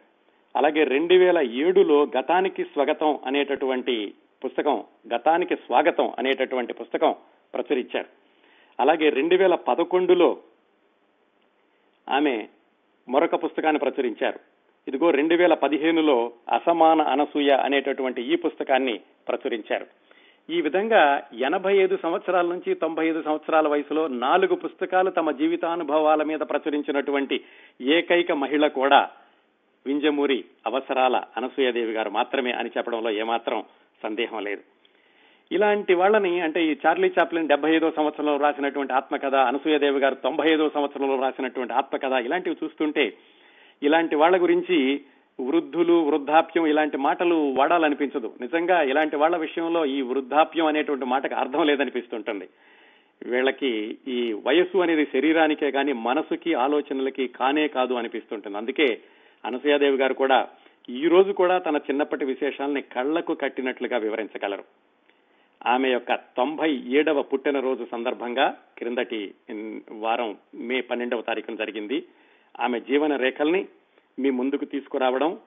అలాగే 0.57 0.85
రెండు 0.85 1.15
వేల 1.15 1.39
ఏడులో 1.39 2.07
గతానికి 2.17 2.65
స్వాగతం 2.65 3.19
అనేటటువంటి 3.27 4.15
పుస్తకం 4.45 4.85
గతానికి 5.15 5.57
స్వాగతం 5.57 6.13
అనేటటువంటి 6.19 6.73
పుస్తకం 6.73 7.15
ప్రచురించారు. 7.55 8.07
అలాగే 8.81 9.09
రెండు 9.09 9.37
వేల 9.37 9.55
పదకొండులో 9.55 10.39
ఆమె 12.09 12.49
మరొక 13.09 13.45
పుస్తకాన్ని 13.45 13.79
ప్రచురించారు. 13.79 14.41
ఇదిగో 14.89 15.11
రెండు 15.11 15.35
వేల 15.35 15.55
పదిహేనులో 15.55 16.33
అసమాన 16.53 17.01
అనసూయ 17.03 17.51
అనేటటువంటి 17.51 18.23
ఈ 18.23 18.37
పుస్తకాన్ని 18.37 19.01
ప్రచురించారు. 19.29 19.87
ఈ 20.51 20.61
విధంగా 20.61 21.23
ఎనభై 21.33 21.79
ఐదు 21.79 21.99
సంవత్సరాల 22.03 22.47
నుంచి 22.47 22.75
తొంభై 22.75 23.09
ఐదు 23.09 23.23
సంవత్సరాల 23.23 23.69
వయసులో 23.69 24.09
నాలుగు 24.09 24.55
పుస్తకాలు 24.55 25.11
తమ 25.11 25.31
జీవితానుభవాల 25.31 26.23
మీద 26.23 26.39
ప్రచురించినటువంటి 26.39 27.45
ఏకైక 27.81 28.33
మహిళ 28.33 28.67
కూడా 28.67 29.11
వింజమూరి 29.89 30.45
అవసరాల 30.67 31.17
అనసూయదేవి 31.37 31.93
గారు 31.93 32.11
మాత్రమే 32.11 32.53
అని 32.53 32.71
చెప్పడంలో 32.77 33.11
ఏమాత్రం 33.11 33.59
సందేహం 34.03 34.41
లేదు. 34.49 34.63
ఇలాంటి 35.53 35.95
వాళ్ళని 35.95 36.41
అంటే 36.41 36.61
ఈ 36.65 36.73
చార్లీ 36.87 37.09
చాప్లిన్ 37.19 37.49
డెబ్బై 37.49 37.71
ఐదో 37.77 37.91
సంవత్సరంలో 37.91 38.37
రాసినటువంటి 38.37 38.93
ఆత్మకథ 38.93 39.35
అనసూయదేవి 39.35 40.01
గారు 40.01 40.15
తొంభై 40.15 40.47
ఐదో 40.53 40.69
సంవత్సరంలో 40.69 41.15
రాసినటువంటి 41.23 41.75
ఆత్మకథ 41.75 42.13
ఇలాంటివి 42.25 42.57
చూస్తుంటే 42.65 43.05
ఇలాంటి 43.83 44.17
వాళ్ళ 44.17 44.43
గురించి 44.43 44.79
వృద్ధులు 45.41 45.97
వృద్ధాప్యం 46.09 46.67
ఇలాంటి 46.67 46.97
మాటలు 46.97 47.55
వాడాలనిపించదు. 47.59 48.29
నిజంగా 48.41 48.83
ఇలాంటి 48.83 49.17
వాళ్ళ 49.17 49.37
విషయంలో 49.37 49.85
ఈ 49.85 50.01
వృద్ధాప్యం 50.03 50.67
అనేటువంటి 50.67 51.05
మాటకు 51.05 51.35
అర్థం 51.35 51.63
లేదనిపిస్తుంటుంది. 51.67 52.49
వీళ్ళకి 53.23 53.99
ఈ 54.09 54.19
వయస్సు 54.47 54.79
అనేది 54.79 55.05
శరీరానికే 55.05 55.71
కానీ 55.71 55.93
మనసుకి 55.93 56.55
ఆలోచనలకి 56.55 57.27
కానే 57.29 57.69
కాదు 57.69 57.95
అనిపిస్తుంటుంది. 57.95 58.57
అందుకే 58.57 58.89
అనసూయాదేవి 59.45 59.97
గారు 59.97 60.15
కూడా 60.15 60.49
ఈ 60.91 61.09
రోజు 61.09 61.33
కూడా 61.33 61.59
తన 61.59 61.77
చిన్నప్పటి 61.77 62.25
విశేషాలని 62.25 62.83
కళ్ళకు 62.83 63.35
కట్టినట్లుగా 63.35 63.97
వివరించగలరు. 63.97 64.65
ఆమె 65.67 65.91
యొక్క 65.91 66.15
తొంభై 66.15 66.71
ఏడవ 66.87 67.23
పుట్టినరోజు 67.23 67.87
సందర్భంగా 67.93 68.59
క్రిందటి 68.79 69.35
వారం 69.91 70.39
మే 70.55 70.81
పన్నెండవ 70.81 71.21
తారీఖున 71.21 71.55
జరిగింది. 71.55 72.05
ఆమె 72.61 72.81
జీవన 72.81 73.17
రేఖల్ని 73.17 73.69
మీ 74.19 74.31
ముందుకు 74.31 74.65
తీసుకురావడం 74.65 75.39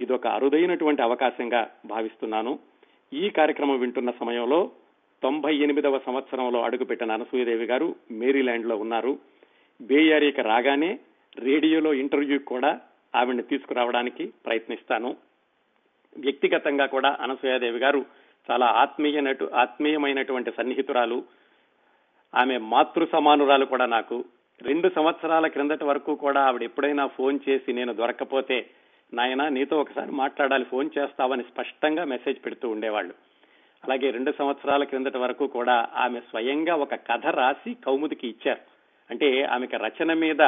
ఇదొక 0.00 0.26
అరుదైనటువంటి 0.26 1.02
అవకాశంగా 1.02 1.70
భావిస్తున్నాను. 1.86 2.58
ఈ 3.12 3.30
కార్యక్రమం 3.30 3.78
వింటున్న 3.78 4.10
సమయంలో 4.20 4.70
తొంభై 5.22 5.56
ఎనిమిదవ 5.56 5.98
సంవత్సరంలో 5.98 6.62
అడుగుపెట్టిన 6.62 7.12
అనసూయదేవి 7.12 7.64
గారు 7.64 7.94
మేరీలాండ్లో 8.10 8.76
ఉన్నారు. 8.76 9.18
బే 9.80 10.18
రాగానే 10.30 10.98
రేడియోలో 11.38 11.94
ఇంటర్వ్యూ 11.94 12.38
కూడా 12.38 12.80
ఆవిడ్ని 13.16 13.42
తీసుకురావడానికి 13.42 14.32
ప్రయత్నిస్తాను. 14.46 15.16
వ్యక్తిగతంగా 16.16 16.86
కూడా 16.86 17.16
అనసూయాదేవి 17.20 17.78
గారు 17.78 18.04
చాలా 18.50 18.66
ఆత్మీయ 18.66 19.34
ఆత్మీయమైనటువంటి 19.54 20.50
సన్నిహితురాలు. 20.56 21.24
ఆమె 22.34 22.58
మాతృ 22.58 23.06
సమానురాలు 23.12 23.64
కూడా 23.64 23.86
నాకు. 23.86 24.24
రెండు 24.62 24.90
సంవత్సరాల 24.96 25.46
క్రిందటి 25.46 25.84
వరకు 25.84 26.14
కూడా 26.14 26.40
ఆవిడ 26.40 26.62
ఎప్పుడైనా 26.62 27.06
ఫోన్ 27.06 27.38
చేసి 27.48 27.72
నేను 27.72 27.92
దొరకపోతే 27.92 28.70
నాయన 29.14 29.48
నీతో 29.48 29.80
ఒకసారి 29.80 30.10
మాట్లాడాలి 30.10 30.64
ఫోన్ 30.64 30.90
చేస్తావని 30.98 31.42
స్పష్టంగా 31.42 32.04
మెసేజ్ 32.04 32.44
పెడుతూ 32.44 32.68
ఉండేవాళ్ళు. 32.68 33.14
అలాగే 33.84 34.10
రెండు 34.10 34.32
సంవత్సరాల 34.38 34.84
క్రిందటి 34.84 35.18
వరకు 35.18 35.46
కూడా 35.46 35.88
ఆమె 35.94 36.20
స్వయంగా 36.20 36.74
ఒక 36.74 36.94
కథ 36.94 37.26
రాసి 37.26 37.74
కౌముదికి 37.74 38.28
ఇచ్చారు. 38.28 38.60
అంటే 39.10 39.42
ఆమెకి 39.42 39.76
రచన 39.76 40.12
మీద 40.12 40.40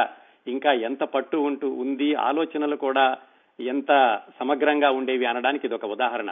ఇంకా 0.47 0.73
ఎంత 0.73 1.03
పట్టు 1.03 1.37
ఉంటూ 1.37 1.69
ఉంది 1.69 2.13
ఆలోచనలు 2.13 2.75
కూడా 2.75 3.17
ఎంత 3.59 4.21
సమగ్రంగా 4.39 4.91
ఉండేవి 4.91 5.25
అనడానికి 5.25 5.67
ఇది 5.67 5.75
ఒక 5.75 5.85
ఉదాహరణ. 5.85 6.29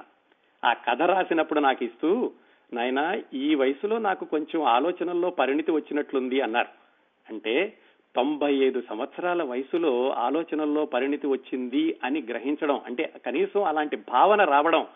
ఆ 0.65 0.73
కథ 0.73 1.01
రాసినప్పుడు 1.01 1.59
నాకు 1.59 1.83
ఇస్తూ 1.83 2.31
నాయనా 2.73 3.21
ఈ 3.33 3.55
వయసులో 3.55 3.97
నాకు 3.97 4.25
కొంచెం 4.25 4.63
ఆలోచనల్లో 4.63 5.29
పరిణితి 5.29 5.71
వచ్చినట్లుంది 5.71 6.41
అన్నారు. 6.41 6.67
అంటే 7.29 7.73
తొంభై 8.15 8.53
ఐదు 8.53 8.83
సంవత్సరాల 8.89 9.43
వయసులో 9.43 10.11
ఆలోచనల్లో 10.11 10.85
పరిణితి 10.85 11.27
వచ్చింది 11.27 11.99
అని 12.03 12.21
గ్రహించడం 12.21 12.81
అంటే 12.85 13.13
కనీసం 13.25 13.63
అలాంటి 13.63 13.95
భావన 13.95 14.43
రావడం 14.43 14.87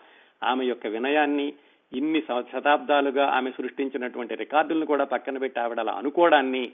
ఆమె 0.44 0.64
యొక్క 0.64 0.86
వినయాన్ని 0.86 1.52
ఇన్ని 1.92 2.20
శతాబ్దాలుగా 2.20 3.26
ఆమె 3.26 3.50
సృష్టించినటువంటి 3.50 4.34
రికార్డులను 4.34 4.86
కూడా 4.86 5.04
పక్కన 5.04 5.38
పెట్టి 5.38 5.60
ఆవిడ 5.60 5.80
అలా 5.80 5.92
అనుకోవడాన్ని 5.92 6.72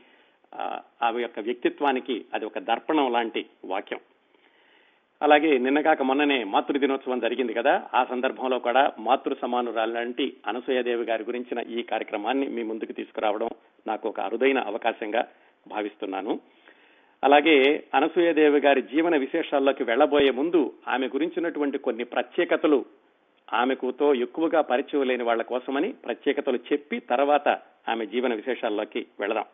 ఆ, 0.52 0.80
ఆమె 1.02 1.22
యొక్క 1.22 1.40
వ్యక్తిత్వానికి 1.40 2.24
అది 2.34 2.44
ఒక 2.44 2.58
దర్పణం 2.58 3.12
లాంటి 3.12 3.46
వాక్యం. 3.64 4.00
అలాగే 5.22 5.58
నిన్నగాక 5.58 6.02
మొన్ననే 6.02 6.44
మాతృ 6.44 6.78
దినోత్సవం 6.78 7.20
జరిగింది 7.20 7.54
కదా 7.54 7.88
ఆ 7.94 8.04
సందర్భంలో 8.04 8.58
కూడా 8.58 8.92
మాతృ 8.98 9.34
సమానురాలు 9.42 9.92
లాంటి 9.92 10.36
అనసూయదేవి 10.46 11.04
గారి 11.04 11.24
గురించిన 11.24 11.58
ఈ 11.70 11.82
కార్యక్రమాన్ని 11.82 12.48
మీ 12.48 12.62
ముందుకు 12.62 12.92
తీసుకురావడం 12.92 13.48
నాకు 13.86 14.08
ఒక 14.08 14.20
అరుదైన 14.20 14.58
అవకాశంగా 14.58 15.22
భావిస్తున్నాను. 15.68 16.40
అలాగే 17.22 17.84
అనసూయదేవి 17.94 18.60
గారి 18.60 18.82
జీవన 18.82 19.16
విశేషాల్లోకి 19.16 19.82
వెళ్ళబోయే 19.84 20.30
ముందు 20.30 20.74
ఆమె 20.88 21.06
గురించినటువంటి 21.08 21.78
కొన్ని 21.78 22.04
ప్రత్యేకతలు 22.04 22.86
ఆమెకుతో 23.52 24.14
ఎక్కువగా 24.14 24.60
పరిచయం 24.62 25.02
లేని 25.02 25.22
వాళ్ళ 25.22 25.42
కోసమని 25.42 25.92
ప్రత్యేకతలు 25.92 26.58
చెప్పి 26.72 27.00
తర్వాత 27.00 27.48
ఆమె 27.88 28.06
జీవన 28.06 28.34
విశేషాల్లోకి 28.34 29.06
వెళదాం. 29.20 29.44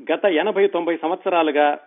గత 0.00 0.24
ఎనభై 0.24 0.66
తొంభై 0.66 0.96
సంవత్సరాలుగా 0.96 1.78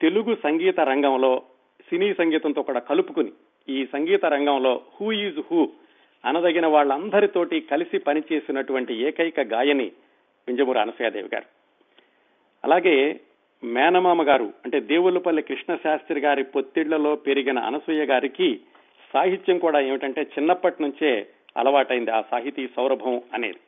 తెలుగు 0.00 0.36
సంగీత 0.42 0.80
రంగంలో 0.80 1.42
సినీ 1.88 2.14
సంగీతంతో 2.14 2.62
కూడా 2.62 2.80
కలుపుకుని 2.80 3.32
ఈ 3.68 3.86
సంగీత 3.86 4.26
రంగంలో 4.26 4.80
హూ 4.94 5.12
ఈజ్ 5.12 5.40
హూ 5.50 5.72
అనదగిన 6.24 6.66
వాళ్ళందరితోటి 6.66 7.60
కలిసి 7.60 7.98
పనిచేసినటువంటి 7.98 8.94
ఏకైక 8.94 9.40
గాయని 9.40 9.92
వింజమూరి 10.48 10.78
అనసూయాదేవి 10.78 11.28
గారు. 11.34 11.46
అలాగే 12.64 13.20
మేనమామ 13.64 14.22
గారు 14.22 14.52
అంటే 14.64 14.80
దేవులపల్లి 14.80 15.42
కృష్ణ 15.42 15.76
శాస్త్రి 15.76 16.20
గారి 16.20 16.44
పొత్తిళ్ళలో 16.44 17.16
పెరిగిన 17.16 17.58
అనసూయ 17.58 18.04
గారికి 18.04 18.60
సాహిత్యం 19.12 19.58
కూడా 19.58 19.80
ఏమిటంటే 19.80 20.22
చిన్నప్పటి 20.22 20.82
నుంచే 20.82 21.26
అలవాటైంది 21.56 22.10
ఆ 22.10 22.22
సాహితీ 22.30 22.68
సౌరభం 22.76 23.22
అనేది. 23.34 23.60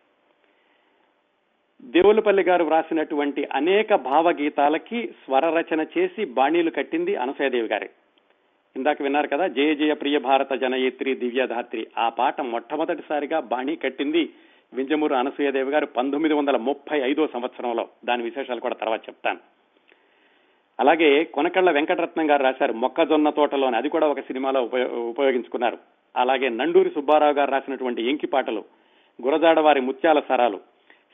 దేవులపల్లి 1.82 2.42
గారు 2.42 2.64
వ్రాసినటువంటి 2.64 3.48
అనేక 3.52 3.94
భావగీతాలకి 3.94 5.06
స్వర 5.06 5.50
రచన 5.60 5.86
చేసి 5.98 6.24
బాణీలు 6.24 6.70
కట్టింది 6.70 7.16
అనసూయదేవి 7.16 7.68
గారే. 7.68 7.90
ఇందాక 8.76 9.02
విన్నారు 9.02 9.28
కదా 9.28 9.46
జయ 9.46 9.74
జయ 9.74 9.94
ప్రియ 9.94 10.18
భారత 10.18 10.52
జనయిత్రి 10.52 11.14
దివ్యధాత్రి. 11.14 11.86
ఆ 11.98 12.08
పాట 12.08 12.40
మొట్టమొదటిసారిగా 12.40 13.40
బాణీ 13.40 13.76
కట్టింది 13.76 14.30
వింజమూరు 14.74 15.14
అనసూయదేవి 15.14 15.70
గారు 15.70 15.86
పంతొమ్మిది 15.86 16.34
వందల 16.34 16.56
ముప్పై 16.56 17.00
ఐదో 17.00 17.26
సంవత్సరంలో. 17.26 17.88
దాని 18.04 18.22
విశేషాలు 18.22 18.60
కూడా 18.60 18.74
తర్వాత 18.74 19.00
చెప్తాను. 19.08 19.38
అలాగే 20.80 21.24
కొనకళ్ళ 21.24 21.70
వెంకటరత్నం 21.70 22.30
గారు 22.30 22.42
రాశారు 22.42 22.72
మొక్కజొన్న 22.72 23.30
తోటలోని. 23.30 23.76
అది 23.76 23.88
కూడా 23.88 24.06
ఒక 24.06 24.20
సినిమాలో 24.20 24.62
ఉపయోగించుకున్నారు. 25.08 25.78
అలాగే 26.16 26.48
నండూరి 26.48 26.90
సుబ్బారావు 26.90 27.32
గారు 27.32 27.50
రాసినటువంటి 27.50 28.10
ఎంకి 28.10 28.26
పాటలు 28.26 28.64
గురజాడవారి 29.22 29.80
ముత్యాల 29.80 30.20
సరాలు. 30.28 30.60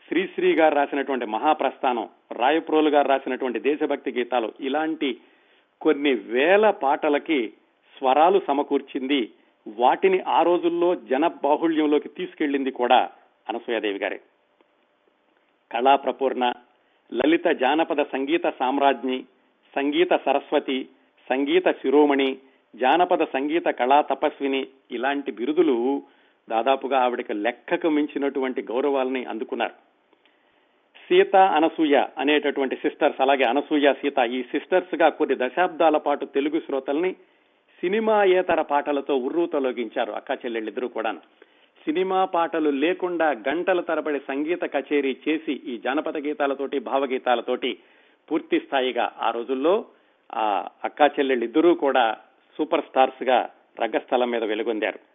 శ్రీశ్రీ 0.08 0.54
గారు 0.54 0.74
రాసినటువంటి 0.74 1.26
మహాప్రస్థానం 1.26 2.08
రాయప్రోలు 2.32 2.88
గారు 2.88 3.08
రాసినటువంటి 3.08 3.60
దేశభక్తి 3.60 4.12
గీతాలు 4.12 4.52
ఇలాంటి 4.60 5.18
కొన్ని 5.80 6.14
వేల 6.14 6.70
పాటలకి 6.70 7.52
స్వరాలు 7.98 8.40
సమకూర్చింది. 8.46 9.32
వాటిని 9.68 10.20
ఆ 10.20 10.42
రోజుల్లో 10.42 10.94
జన 10.94 11.26
బాహుళ్యంలోకి 11.26 12.08
తీసుకెళ్ళింది 12.08 12.70
కూడా 12.70 13.10
అనసూయాదేవి 13.48 13.98
గారే. 13.98 14.20
కళా 15.72 15.96
ప్రపూర్ణ 15.96 16.52
లలిత 17.14 17.46
జానపద 17.46 18.02
సంగీత 18.02 18.46
సామ్రాజ్ఞి 18.58 19.24
సంగీత 19.74 20.08
సరస్వతి 20.24 20.88
సంగీత 21.30 21.68
శిరోమణి 21.68 22.38
జానపద 22.76 23.24
సంగీత 23.24 23.64
కళా 23.64 24.00
తపస్విని 24.00 24.66
ఇలాంటి 24.90 25.32
బిరుదులు 25.32 26.02
దాదాపుగా 26.50 27.00
ఆవిడకి 27.00 27.32
లెక్కకు 27.32 27.88
మించినటువంటి 27.88 28.62
గౌరవాలని 28.62 29.24
అందుకున్నారు. 29.24 29.93
సీత 31.08 31.36
అనసూయ 31.36 31.96
అనేటటువంటి 32.18 32.76
సిస్టర్స్ 32.76 33.20
అలాగే 33.20 33.44
అనసూయ 33.44 33.92
సీత 33.92 34.18
ఈ 34.18 34.42
సిస్టర్స్గా 34.42 35.08
కొన్ని 35.08 35.36
దశాబ్దాల 35.36 35.96
పాటు 35.96 36.24
తెలుగు 36.24 36.60
శ్రోతల్ని 36.60 37.12
సినిమాయేతర 37.80 38.60
పాటలతో 38.60 39.16
ఉర్రూతలోగించారు 39.16 40.12
అక్క 40.12 40.30
చెల్లెళ్ళిద్దరూ 40.30 40.88
కూడా 40.88 41.12
సినిమా 41.86 42.24
పాటలు 42.24 42.70
లేకుండా 42.70 43.30
గంటల 43.48 43.80
తరబడి 43.80 44.18
సంగీత 44.18 44.64
కచేరీ 44.64 45.16
చేసి 45.28 45.52
ఈ 45.52 45.78
జానపద 45.78 46.16
గీతాలతోటి 46.16 46.78
భావగీతాలతోటి 46.78 47.78
పూర్తి 48.30 48.58
స్థాయిగా 48.58 49.12
ఆ 49.22 49.30
రోజుల్లో 49.30 49.84
ఆ 50.36 50.68
అక్కా 50.84 51.06
చెల్లెళ్ళిద్దరూ 51.06 51.74
కూడా 51.74 52.16
సూపర్ 52.58 52.84
స్టార్స్గా 52.84 53.50
రంగస్థలం 53.80 54.30
మీద 54.30 54.44
వెలుగొందారు. 54.44 55.13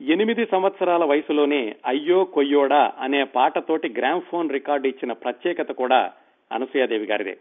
ఎనిమిది 0.00 0.46
సంవత్సరాల 0.46 1.04
వయసులోనే 1.04 1.76
అయ్యో 1.86 2.24
కొయ్యోడా 2.24 2.92
అనే 2.98 3.24
పాటతోటి 3.24 3.94
గ్రామ్ఫోన్ 3.98 4.50
రికార్డు 4.50 4.88
ఇచ్చిన 4.88 5.12
ప్రత్యేకత 5.12 5.72
కూడా 5.72 6.12
అనసూయాదేవి 6.52 7.06
గారిదే. 7.06 7.38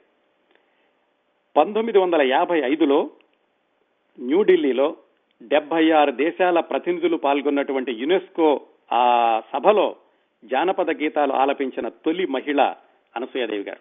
పంతొమ్మిది 1.57 1.97
వందల 1.97 2.21
యాభై 2.21 2.61
ఐదులో 2.61 3.09
న్యూఢిల్లీలో 4.19 4.95
డెబ్బై 5.43 5.91
ఆరు 5.91 6.11
దేశాల 6.11 6.59
ప్రతినిధులు 6.59 7.17
పాల్గొన్నటువంటి 7.17 7.91
యునెస్కో 7.91 8.61
ఆ 8.91 9.41
సభలో 9.53 9.95
జానపద 10.45 10.91
గీతాలు 10.91 11.33
ఆలపించిన 11.33 11.87
తొలి 11.87 12.27
మహిళ 12.27 12.61
అనసూయాదేవి 13.15 13.63
గారు. 13.63 13.79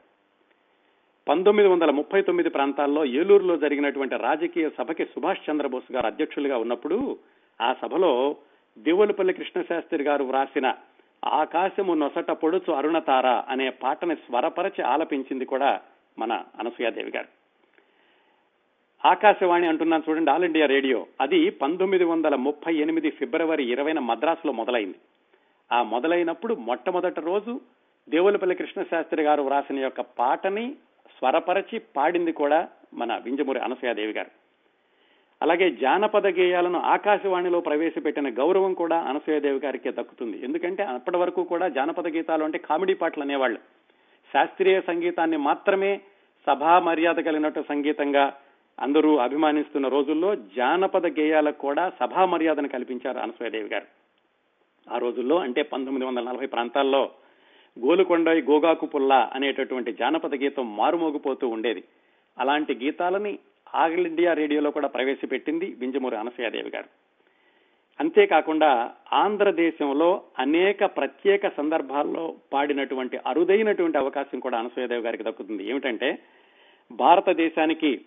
పంతొమ్మిది 1.29 1.69
వందల 1.69 1.91
ముప్పై 1.91 2.23
తొమ్మిది 2.23 2.49
ప్రాంతాల్లో 2.49 3.05
ఏలూరులో 3.05 3.57
జరిగినటువంటి 3.57 4.17
రాజకీయ 4.17 4.69
సభకి 4.79 5.05
సుభాష్ 5.05 5.51
చంద్రబోస్ 5.51 5.93
గారు 5.93 6.07
అధ్యక్షులుగా 6.07 6.59
ఉన్నప్పుడు 6.59 7.19
ఆ 7.61 7.75
సభలో 7.83 8.37
దేవులపల్లి 8.79 9.33
కృష్ణశాస్త్రి 9.33 10.05
గారు 10.05 10.25
వ్రాసిన 10.25 10.75
ఆకాశము 11.25 11.95
నొసట 11.95 12.31
పొడుచు 12.31 12.73
అరుణతార 12.73 13.27
అనే 13.27 13.71
పాటని 13.71 14.15
స్వరపరచి 14.15 14.83
ఆలపించింది 14.83 15.45
కూడా 15.45 15.81
మన 16.19 16.33
అనసూయాదేవి 16.33 17.13
గారు. 17.17 17.29
ఆకాశవాణి 19.09 19.67
అంటున్నాను 19.67 20.03
చూడండి 20.11 20.31
ఆల్ 20.31 20.45
ఇండియా 20.45 20.67
రేడియో. 20.67 21.07
అది 21.21 21.51
పంతొమ్మిది 21.51 22.05
వందల 22.05 22.35
ముప్పై 22.35 22.75
ఎనిమిది 22.75 23.11
ఫిబ్రవరి 23.11 23.65
ఇరవైన 23.65 23.99
మద్రాసులో 23.99 24.53
మొదలైంది. 24.53 24.95
ఆ 25.73 25.83
మొదలైనప్పుడు 25.83 26.55
మొట్టమొదటి 26.55 27.21
రోజు 27.21 27.61
దేవులపల్లి 28.09 28.55
కృష్ణశాస్త్రి 28.55 29.23
గారు 29.23 29.43
వ్రాసిన 29.43 29.79
యొక్క 29.79 30.01
పాటని 30.01 30.75
స్వరపరచి 31.19 31.79
పాడింది 31.79 32.33
కూడా 32.33 32.69
మన 32.95 33.17
వింజమూరి 33.17 33.59
అనసూయాదేవి 33.59 34.13
గారు. 34.13 34.44
అలాగే 35.45 35.71
జానపద 35.71 36.27
గేయాలను 36.27 36.79
ఆకాశవాణిలో 36.79 37.61
ప్రవేశపెట్టిన 37.61 38.29
గౌరవం 38.29 38.75
కూడా 38.75 38.99
అనసూయదేవి 39.01 39.59
గారికే 39.59 39.93
దక్కుతుంది. 39.93 40.45
ఎందుకంటే 40.45 40.83
అప్పటి 40.83 41.17
వరకు 41.17 41.45
కూడా 41.45 41.69
జానపద 41.69 42.09
గీతాలు 42.09 42.45
అంటే 42.45 42.59
కామెడీ 42.59 42.95
పాటలు 42.95 43.23
అనేవాళ్ళు. 43.23 43.59
శాస్త్రీయ 44.33 44.81
సంగీతాన్ని 44.81 45.37
మాత్రమే 45.37 46.01
సభా 46.47 46.79
మర్యాద 46.79 47.15
కలిగినట్టు 47.15 47.65
సంగీతంగా 47.69 48.33
అందరూ 48.81 49.17
అభిమానిస్తున్న 49.17 49.89
రోజుల్లో 49.89 50.35
జానపద 50.35 51.07
గేయాలకు 51.07 51.59
కూడా 51.59 51.93
సభా 52.01 52.25
మర్యాదను 52.25 52.69
కల్పించారు 52.69 53.19
అనసూయదేవి 53.19 53.69
గారు. 53.69 53.87
ఆ 54.95 54.99
రోజుల్లో 54.99 55.37
అంటే 55.39 55.63
పంతొమ్మిది 55.63 56.07
వందల 56.07 56.23
నలభై 56.23 56.47
ప్రాంతాల్లో 56.47 57.11
గోలుకొండై 57.79 58.41
గోగాకు 58.41 58.87
పుల్ల 58.87 59.31
అనేటటువంటి 59.35 59.93
జానపద 59.93 60.35
గీతం 60.35 60.77
మారుమోగిపోతూ 60.77 61.49
ఉండేది. 61.49 61.85
అలాంటి 62.39 62.75
గీతాలని 62.75 63.39
ఆగిల్ 63.75 64.07
ఇండియా 64.07 64.33
రేడియోలో 64.33 64.71
కూడా 64.71 64.89
ప్రవేశపెట్టింది 64.89 65.77
వింజమూరి 65.79 66.17
అనసూయాదేవి 66.17 66.71
గారు. 66.71 66.89
అంతేకాకుండా 68.01 68.91
ఆంధ్రదేశంలో 69.13 70.23
అనేక 70.39 70.85
ప్రత్యేక 70.85 71.49
సందర్భాల్లో 71.49 72.35
పాడినటువంటి 72.53 73.19
అరుదైనటువంటి 73.27 73.99
అవకాశం 73.99 74.41
కూడా 74.41 74.59
అనసూయాదేవి 74.59 75.03
గారికి 75.03 75.23
దక్కుతుంది. 75.23 75.69
ఏమిటంటే 75.69 76.19
భారతదేశానికి 76.93 78.01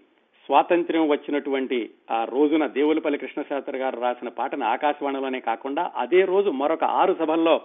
స్వాతంత్ర్యం 0.45 1.09
వచ్చినటువంటి 1.09 1.89
ఆ 2.11 2.23
రోజున 2.23 2.67
దేవులపల్లి 2.67 3.19
కృష్ణశాస్త్రి 3.19 3.77
గారు 3.77 3.99
రాసిన 3.99 4.27
పాటను 4.27 4.65
ఆకాశవాణిలోనే 4.65 5.39
కాకుండా 5.39 5.91
అదే 5.95 6.25
రోజు 6.25 6.49
మరొక 6.49 6.83
ఆరు 6.83 7.15
సభల్లో 7.19 7.61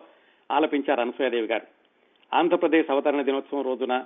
ఆలపించారు 0.50 1.00
అనసూయాదేవి 1.00 1.46
గారు. 1.46 1.66
ఆంధ్రప్రదేశ్ 2.36 2.90
అవతరణ 2.90 3.22
దినోత్సవం 3.22 3.62
రోజున 3.62 4.04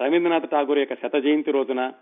రవీంద్రనాథ్ 0.00 0.50
ఠాగూర్ 0.50 0.78
యొక్క 0.78 0.94
శత 0.94 1.16
జయంతి 1.16 1.50
రోజున 1.52 1.92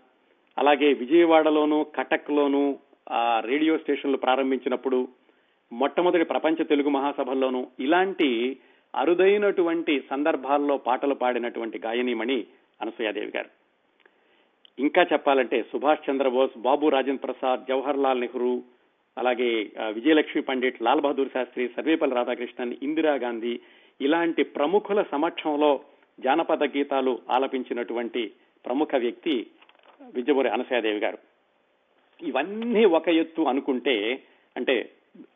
అలాగే 0.57 0.93
విజయవాడలోను 0.93 1.83
కటక్లోను 1.95 2.79
ఆ 3.11 3.39
రేడియో 3.39 3.77
స్టేషన్లు 3.77 4.17
ప్రారంభించినప్పుడు 4.17 5.07
మొట్టమొదటి 5.71 6.23
ప్రపంచ 6.23 6.63
తెలుగు 6.63 6.89
మహాసభల్లోనూ 6.89 7.67
ఇలాంటి 7.79 8.59
అరుదైనటువంటి 8.95 10.03
సందర్భాల్లో 10.09 10.77
పాటలు 10.77 11.13
పాడినటువంటి 11.13 11.79
గాయనీమణి 11.79 12.45
అనసూయాదేవి 12.81 13.31
గారు. 13.37 13.49
ఇంకా 14.79 15.01
చెప్పాలంటే 15.13 15.61
సుభాష్ 15.61 16.09
చంద్రబోస్ 16.09 16.57
బాబు 16.57 16.89
రాజేంద్ర 16.89 17.25
ప్రసాద్ 17.25 17.65
జవహర్ 17.67 17.97
లాల్ 17.97 18.21
నెహ్రూ 18.21 18.63
అలాగే 19.17 19.49
విజయలక్ష్మి 19.89 20.41
పండిట్ 20.41 20.81
లాల్ 20.81 21.01
బహదూర్ 21.01 21.29
శాస్త్రి 21.29 21.67
సర్వేపల్లి 21.67 22.15
రాధాకృష్ణన్ 22.15 22.73
ఇందిరాగాంధీ 22.81 23.59
ఇలాంటి 24.01 24.43
ప్రముఖుల 24.43 25.01
సమక్షంలో 25.11 25.81
జానపద 26.19 26.63
గీతాలు 26.63 27.19
ఆలపించినటువంటి 27.29 28.33
ప్రముఖ 28.65 28.95
వ్యక్తి 28.95 29.35
విద్యమూరి 30.15 30.49
అనసూయాదేవి 30.49 30.99
గారు. 30.99 31.17
ఇవన్నీ 32.23 32.85
ఒక 32.85 33.09
ఎత్తు 33.09 33.41
అనుకుంటే 33.41 34.23
అంటే 34.57 34.89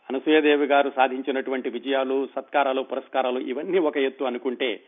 అనసూయాదేవి 0.10 0.66
గారు 0.66 0.92
సాధించినటువంటి 0.96 1.70
విజయాలు 1.70 2.28
సత్కారాలు 2.36 2.82
పురస్కారాలు 2.82 3.40
ఇవన్నీ 3.40 3.80
ఒక 3.80 3.98
ఎత్తు 3.98 4.24
అనుకుంటే 4.24 4.80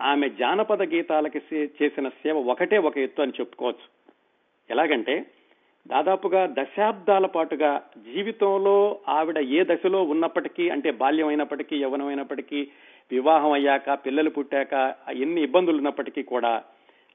ఆమె 0.00 0.28
జానపద 0.28 0.82
గీతాలకి 0.82 1.40
సే- 1.40 1.68
చేసిన 1.82 2.08
సేవ 2.08 2.38
ఒకటే 2.38 2.78
ఒక 2.78 2.98
ఎత్తు 2.98 3.22
అని 3.22 3.32
చెప్పుకోవచ్చు. 3.40 3.86
ఎలాగంటే 4.70 5.26
దాదాపుగా 5.86 6.54
దశాబ్దాల 6.58 7.26
పాటుగా 7.26 7.82
జీవితంలో 7.96 9.00
ఆవిడ 9.08 9.38
ఏ 9.38 9.64
దశలో 9.64 10.02
ఉన్నప్పటికీ 10.02 10.70
అంటే 10.70 10.90
బాల్యం 10.90 11.28
అయినప్పటికీ 11.28 11.76
యవ్వనమైనప్పటికీ 11.76 12.68
వివాహం 13.12 13.52
అయ్యాక 13.52 14.06
పిల్లలు 14.06 14.30
పుట్టాక 14.30 14.94
ఎన్ని 15.10 15.42
ఇబ్బందులు 15.42 15.76
ఉన్నప్పటికీ 15.76 16.22
కూడా 16.22 16.62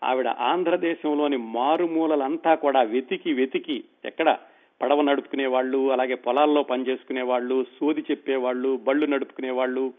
ఆవిడ 0.04 0.28
ఆంధ్రదేశంలోని 0.28 1.38
మారుమూలలంతా 1.38 2.56
కూడా 2.56 2.82
వెతికి 2.82 3.34
వెతికి 3.34 3.84
ఎక్కడ 4.06 4.38
పడవ 4.82 5.02
నడుపుకునే 5.02 5.46
వాళ్ళు 5.46 5.92
అలాగే 5.92 6.16
పొలాల్లో 6.16 6.64
పనిచేసుకునే 6.64 7.22
వాళ్ళు 7.22 7.66
సోది 7.80 8.02
చెప్పేవాళ్ళు 8.02 8.78
బళ్ళు 8.78 9.06
నడుపుకునే 9.06 9.50
వాళ్ళు 9.50 9.94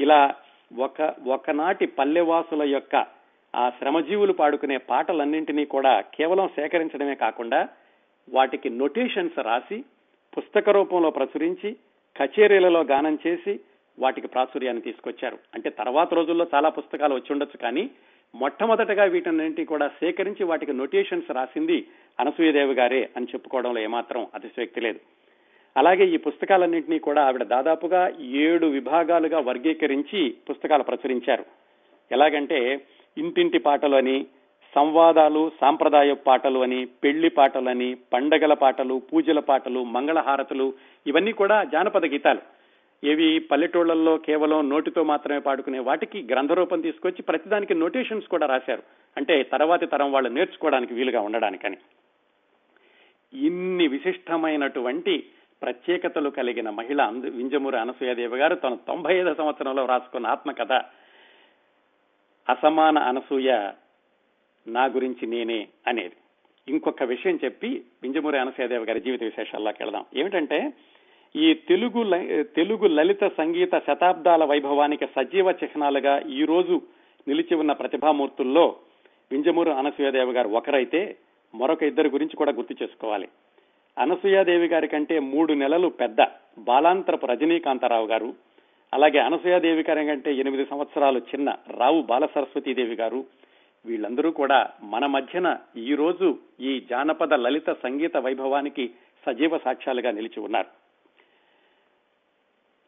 ఇలా 0.00 0.34
ఒక 0.78 1.14
ఒకనాటి 1.26 1.86
పల్లెవాసుల 1.86 2.62
యొక్క 2.62 3.06
ఆ 3.54 3.70
శ్రమజీవులు 3.70 4.32
పాడుకునే 4.32 4.76
పాటలన్నింటినీ 4.76 5.64
కూడా 5.64 6.00
కేవలం 6.00 6.48
సేకరించడమే 6.48 7.14
కాకుండా 7.14 7.68
వాటికి 8.32 8.70
నొటేషన్స్ 8.70 9.38
రాసి 9.38 9.84
పుస్తక 10.38 10.70
రూపంలో 10.70 11.10
ప్రచురించి 11.10 11.76
కచేరీలలో 12.16 12.80
గానం 12.82 13.18
చేసి 13.26 13.60
వాటికి 13.98 14.26
ప్రాచుర్యాన్ని 14.26 14.82
తీసుకొచ్చారు. 14.82 15.38
అంటే 15.54 15.70
తర్వాత 15.70 16.14
రోజుల్లో 16.14 16.46
చాలా 16.54 16.68
పుస్తకాలు 16.68 17.14
వచ్చి 17.14 17.32
ఉండొచ్చు 17.32 17.56
కానీ 17.56 17.90
మొట్టమొదటగా 18.34 19.04
వీటన్నింటినీ 19.04 19.64
కూడా 19.64 19.88
సేకరించి 19.88 20.44
వాటికి 20.44 20.72
నోటేషన్స్ 20.72 21.30
రాసింది 21.30 21.86
అనసూయదేవి 22.20 22.74
గారే 22.74 23.08
అని 23.16 23.26
చెప్పుకోవడంలో 23.26 23.80
ఏమాత్రం 23.80 24.26
అతిశయోక్తి 24.34 24.80
లేదు. 24.80 25.00
అలాగే 25.76 26.06
ఈ 26.06 26.16
పుస్తకాలన్నింటినీ 26.16 26.98
కూడా 26.98 27.22
ఆవిడ 27.22 27.42
దాదాపుగా 27.42 28.12
ఏడు 28.20 28.66
విభాగాలుగా 28.66 29.38
వర్గీకరించి 29.38 30.34
పుస్తకాలు 30.50 30.82
ప్రచురించారు. 30.82 31.44
ఎలాగంటే 32.12 32.86
ఇంటింటి 33.18 33.58
పాటలు 33.58 33.96
అని 33.96 34.26
సంవాదాలు 34.74 35.50
సాంప్రదాయ 35.60 36.12
పాటలు 36.12 36.58
అని 36.58 36.84
పెళ్ళి 36.84 37.28
పాటలని 37.28 37.94
పండగల 38.12 38.54
పాటలు 38.54 39.02
పూజల 39.12 39.38
పాటలు 39.38 39.84
మంగళహారతులు 39.84 40.72
ఇవన్నీ 41.06 41.32
కూడా 41.32 41.64
జానపద 41.64 42.04
గీతాలు. 42.04 42.40
ఏవి 43.04 43.38
పల్లెటూళ్ళలో 43.38 44.16
కేవలం 44.16 44.70
నోటితో 44.70 45.02
మాత్రమే 45.02 45.38
పాడుకునే 45.38 45.78
వాటికి 45.78 46.26
గ్రంథరూపం 46.30 46.80
తీసుకొచ్చి 46.80 47.22
ప్రతిదానికి 47.22 47.74
నోటేషన్స్ 47.74 48.26
కూడా 48.26 48.46
రాశారు. 48.46 48.82
అంటే 49.16 49.42
తర్వాతి 49.42 49.86
తరం 49.86 50.12
వాళ్ళు 50.12 50.30
నేర్చుకోవడానికి 50.30 50.94
వీలుగా 50.94 51.20
ఉండడానికని. 51.20 51.76
ఇన్ని 53.32 53.88
విశిష్టమైనటువంటి 53.88 55.26
ప్రత్యేకతలు 55.62 56.30
కలిగిన 56.30 56.70
మహిళ 56.70 57.02
అందు- 57.02 57.30
వింజమూరి 57.30 57.80
అనసూయదేవి 57.80 58.38
గారు 58.38 58.54
తన 58.54 58.74
తొంభై 58.74 59.14
ఐదో 59.14 59.34
సంవత్సరంలో 59.34 59.86
రాసుకున్న 59.86 60.26
ఆత్మకథ 60.26 60.72
అసమాన 62.48 62.98
అనసూయ 62.98 63.70
నా 64.66 64.84
గురించి 64.84 65.26
నేనే 65.26 65.68
అనేది. 65.86 66.12
ఇంకొక 66.68 67.02
విషయం 67.02 67.38
చెప్పి 67.44 67.82
వింజమూరి 68.02 68.38
అనసూయదేవి 68.38 68.84
గారి 68.84 69.00
జీవిత 69.00 69.22
విశేషాల్లోకి 69.22 69.84
వెళదాం. 69.84 70.04
ఏమిటంటే 70.14 70.72
ఈ 71.34 71.54
తెలుగు 71.68 72.02
ల- 72.02 72.42
తెలుగు 72.56 72.86
లలిత 72.86 73.24
సంగీత 73.36 73.78
శతాబ్దాల 73.86 74.44
వైభవానికి 74.44 75.06
సజీవ 75.06 75.50
చిహ్నాలుగా 75.50 76.20
ఈ 76.30 76.44
రోజు 76.44 76.82
నిలిచి 77.28 77.54
ఉన్న 77.54 77.72
ప్రతిభామూర్తుల్లో 77.72 78.76
వింజమూరు 79.30 79.70
అనసూయదేవి 79.70 80.32
గారు 80.32 80.48
ఒకరైతే 80.48 81.16
మరొక 81.54 81.82
ఇద్దరి 81.82 82.08
గురించి 82.08 82.36
కూడా 82.36 82.52
గుర్తు 82.52 82.74
చేసుకోవాలి. 82.82 83.28
అనసూయాదేవి 83.98 84.66
గారి 84.66 84.88
కంటే 84.88 85.18
మూడు 85.18 85.52
నెలలు 85.52 85.88
పెద్ద 85.88 86.16
బాలాంతరపు 86.58 87.26
రజనీకాంతారావు 87.26 88.06
గారు 88.06 88.34
అలాగే 88.92 89.18
అనసూయాదేవి 89.18 89.84
గారి 89.88 90.06
కంటే 90.06 90.34
ఎనిమిది 90.36 90.64
సంవత్సరాలు 90.64 91.18
చిన్న 91.18 91.54
రావు 91.70 92.02
బాలసరస్వతీదేవి 92.02 92.94
గారు 92.94 93.24
వీళ్ళందరూ 93.84 94.30
కూడా 94.30 94.70
మన 94.82 95.06
మధ్యన 95.06 95.58
ఈ 95.76 95.94
రోజు 95.94 96.38
ఈ 96.60 96.80
జానపద 96.90 97.34
లలిత 97.34 97.70
సంగీత 97.82 98.16
వైభవానికి 98.16 98.90
సజీవ 99.26 99.58
సాక్ష్యాలుగా 99.58 100.10
నిలిచి 100.10 100.40
ఉన్నారు. 100.40 100.81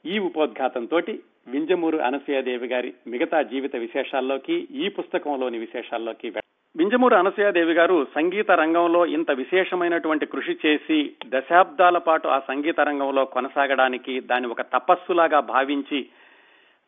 ఈ 0.07 0.19
ఉపోద్ఘాతంతో 0.19 1.01
వింజమూరు 1.49 1.99
అనసూయాదేవి 1.99 2.67
గారి 2.69 2.95
మిగతా 3.07 3.43
జీవిత 3.43 3.77
విశేషాల్లోకి 3.77 4.69
ఈ 4.71 4.89
పుస్తకంలోని 4.89 5.59
విశేషాల్లోకి 5.59 6.33
వింజమూరు 6.77 7.15
అనసూయాదేవి 7.15 7.73
గారు 7.73 8.07
సంగీత 8.15 8.51
రంగంలో 8.51 9.07
ఇంత 9.07 9.31
విశేషమైనటువంటి 9.31 10.27
కృషి 10.27 10.57
చేసి 10.67 11.13
దశాబ్దాల 11.27 11.99
పాటు 11.99 12.29
ఆ 12.29 12.39
సంగీత 12.39 12.81
రంగంలో 12.81 13.25
కొనసాగడానికి 13.25 14.21
దాన్ని 14.21 14.49
ఒక 14.49 14.61
తపస్సులాగా 14.61 15.41
భావించి 15.41 16.07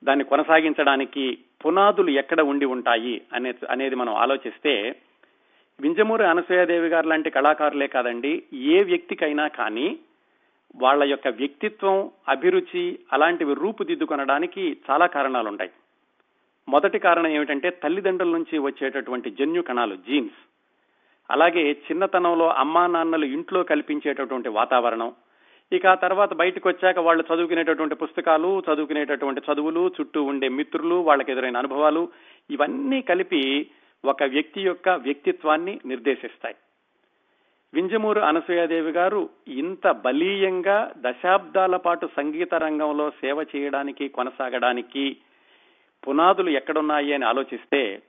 దాన్ని 0.05 0.24
కొనసాగించడానికి 0.24 1.38
పునాదులు 1.66 2.11
ఎక్కడ 2.11 2.40
ఉండి 2.40 2.64
ఉంటాయి 2.64 3.22
అనే 3.33 3.55
అనేది 3.70 3.94
మనం 3.94 4.14
ఆలోచిస్తే 4.14 4.94
వింజమూరి 5.81 6.24
అనసూయాదేవి 6.24 6.88
గారు 6.88 7.09
లాంటి 7.09 7.31
కళాకారులే 7.31 7.87
కాదండి. 7.87 8.42
ఏ 8.55 8.83
వ్యక్తికైనా 8.83 9.48
కానీ 9.48 9.98
వాళ్ళ 10.83 11.05
యొక్క 11.05 11.29
వ్యక్తిత్వం 11.29 12.11
అభిరుచి 12.29 12.99
అలాంటివి 13.12 13.55
రూపుదిద్దుకొనడానికి 13.55 14.77
చాలా 14.91 15.07
కారణాలు 15.07 15.49
ఉంటాయి 15.49 15.71
మొదటి 16.69 16.99
కారణం 16.99 17.27
ఏమిటంటే 17.27 17.71
తల్లిదండ్రుల 17.71 18.31
నుంచి 18.31 18.59
వచ్చేటటువంటి 18.59 19.31
జన్యు 19.31 19.62
కణాలు 19.62 19.97
జీన్స్. 19.97 20.41
అలాగే 21.31 21.73
చిన్నతనంలో 21.73 22.49
అమ్మా 22.49 22.87
నాన్నలు 22.87 23.25
ఇంట్లో 23.25 23.62
కల్పించేటటువంటి 23.62 24.49
వాతావరణం. 24.49 25.12
ఇక 25.73 25.87
ఆ 25.87 25.95
తర్వాత 25.95 26.35
బయటకు 26.35 26.69
వచ్చాక 26.69 26.99
వాళ్ళు 26.99 27.25
చదువుకునేటటువంటి 27.35 27.95
పుస్తకాలు 27.95 28.62
చదువుకునేటటువంటి 28.69 29.41
చదువులు 29.41 29.91
చుట్టూ 30.01 30.23
ఉండే 30.23 30.49
మిత్రులు 30.49 30.95
వాళ్ళకి 30.95 31.33
ఎదురైన 31.33 31.57
అనుభవాలు 31.57 32.09
ఇవన్నీ 32.51 33.01
కలిపి 33.03 33.71
ఒక 34.05 34.23
వ్యక్తి 34.23 34.61
యొక్క 34.61 34.89
వ్యక్తిత్వాన్ని 34.89 35.81
నిర్దేశిస్తాయి. 35.87 36.55
వింజమూరు 37.77 38.21
అనసూయాదేవి 38.21 38.91
గారు 38.91 39.29
ఇంత 39.49 39.91
బలీయంగా 39.91 40.93
దశాబ్దాల 40.97 41.77
పాటు 41.77 42.09
సంగీత 42.17 42.55
రంగంలో 42.55 43.11
సేవ 43.11 43.47
చేయడానికి 43.57 44.09
కొనసాగడానికి 44.09 45.17
పునాదులు 46.09 46.51
ఎక్కడున్నాయి 46.51 47.12
అని 47.12 47.25
ఆలోచిస్తే 47.25 48.03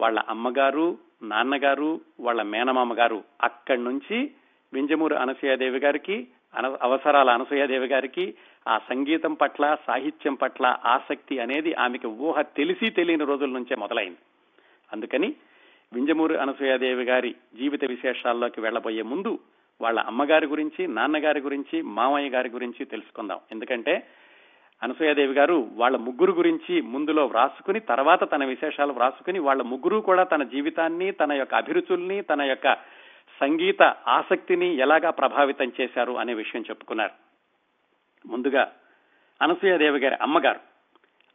వాళ్ళ 0.00 0.18
అమ్మగారు 0.28 0.98
నాన్నగారు 1.22 2.00
వాళ్ళ 2.20 2.42
మేనమామ 2.42 2.94
గారు 2.98 3.24
అక్కడి 3.42 3.82
నుంచి 3.84 4.30
వింజమూరు 4.72 5.14
అనసూయాదేవి 5.14 5.78
గారికి 5.78 6.28
అన 6.56 6.76
అవసరాల 6.82 7.30
అనసూయాదేవి 7.30 7.86
గారికి 7.86 8.34
ఆ 8.68 8.78
సంగీతం 8.78 9.34
పట్ల 9.34 9.76
సాహిత్యం 9.86 10.34
పట్ల 10.34 10.76
ఆసక్తి 10.84 11.38
అనేది 11.38 11.72
ఆమెకి 11.74 12.06
ఊహ 12.06 12.42
తెలిసి 12.42 12.90
తెలియని 12.90 13.24
రోజుల 13.24 13.48
నుంచే 13.48 13.76
మొదలైంది. 13.76 14.18
అందుకని 14.92 15.34
వింజమూరి 15.92 16.40
అనసూయాదేవి 16.40 17.04
గారి 17.04 17.34
జీవిత 17.54 17.84
విశేషాల్లోకి 17.84 18.60
వెళ్ళబోయే 18.60 19.02
ముందు 19.02 19.38
వాళ్ళ 19.80 20.00
అమ్మగారి 20.00 20.46
గురించి 20.46 20.86
నాన్నగారి 20.86 21.40
గురించి 21.40 21.82
మామయ్య 21.82 22.30
గారి 22.30 22.48
గురించి 22.48 22.84
తెలుసుకుందాం. 22.84 23.38
ఎందుకంటే 23.52 24.06
అనసూయాదేవి 24.82 25.32
గారు 25.32 25.68
వాళ్ళ 25.72 25.96
ముగ్గురు 25.96 26.32
గురించి 26.32 26.80
ముందులో 26.80 27.26
వ్రాసుకుని 27.26 27.80
తర్వాత 27.80 28.30
తన 28.30 28.44
విశేషాలు 28.44 28.92
వ్రాసుకుని 28.92 29.38
వాళ్ళ 29.38 29.62
ముగ్గురు 29.62 30.00
కూడా 30.00 30.22
తన 30.22 30.42
జీవితాన్ని 30.42 31.12
తన 31.12 31.32
యొక్క 31.32 31.54
అభిరుచుల్ని 31.54 32.22
తన 32.22 32.42
యొక్క 32.42 32.74
సంగీత 33.40 33.82
ఆసక్తిని 34.08 34.76
ఎలాగా 34.76 35.10
ప్రభావితం 35.10 35.72
చేశారు 35.80 36.12
అనే 36.12 36.34
విషయం 36.34 36.62
చెప్పుకున్నారు. 36.62 37.12
ముందుగా 38.28 38.72
అనసూయాదేవి 39.42 39.98
గారి 39.98 40.14
అమ్మగారు. 40.14 40.60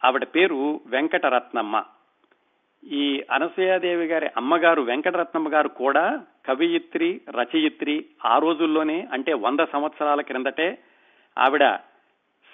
ఆవిడ 0.08 0.24
పేరు 0.24 0.82
వెంకటరత్నమ్మ. 0.86 1.84
ఈ 2.84 3.24
అనసూయాదేవి 3.32 4.06
గారి 4.06 4.28
అమ్మగారు 4.38 4.82
వెంకటరత్నమ్మ 4.82 5.54
గారు 5.54 5.68
కూడా 5.68 6.22
కవియిత్రి 6.46 7.22
రచయిత్రి 7.30 8.06
ఆ 8.26 8.38
రోజుల్లోనే 8.38 9.08
అంటే 9.12 9.34
వంద 9.34 9.60
సంవత్సరాల 9.60 10.22
క్రిందటే 10.22 10.78
ఆవిడ 11.38 11.76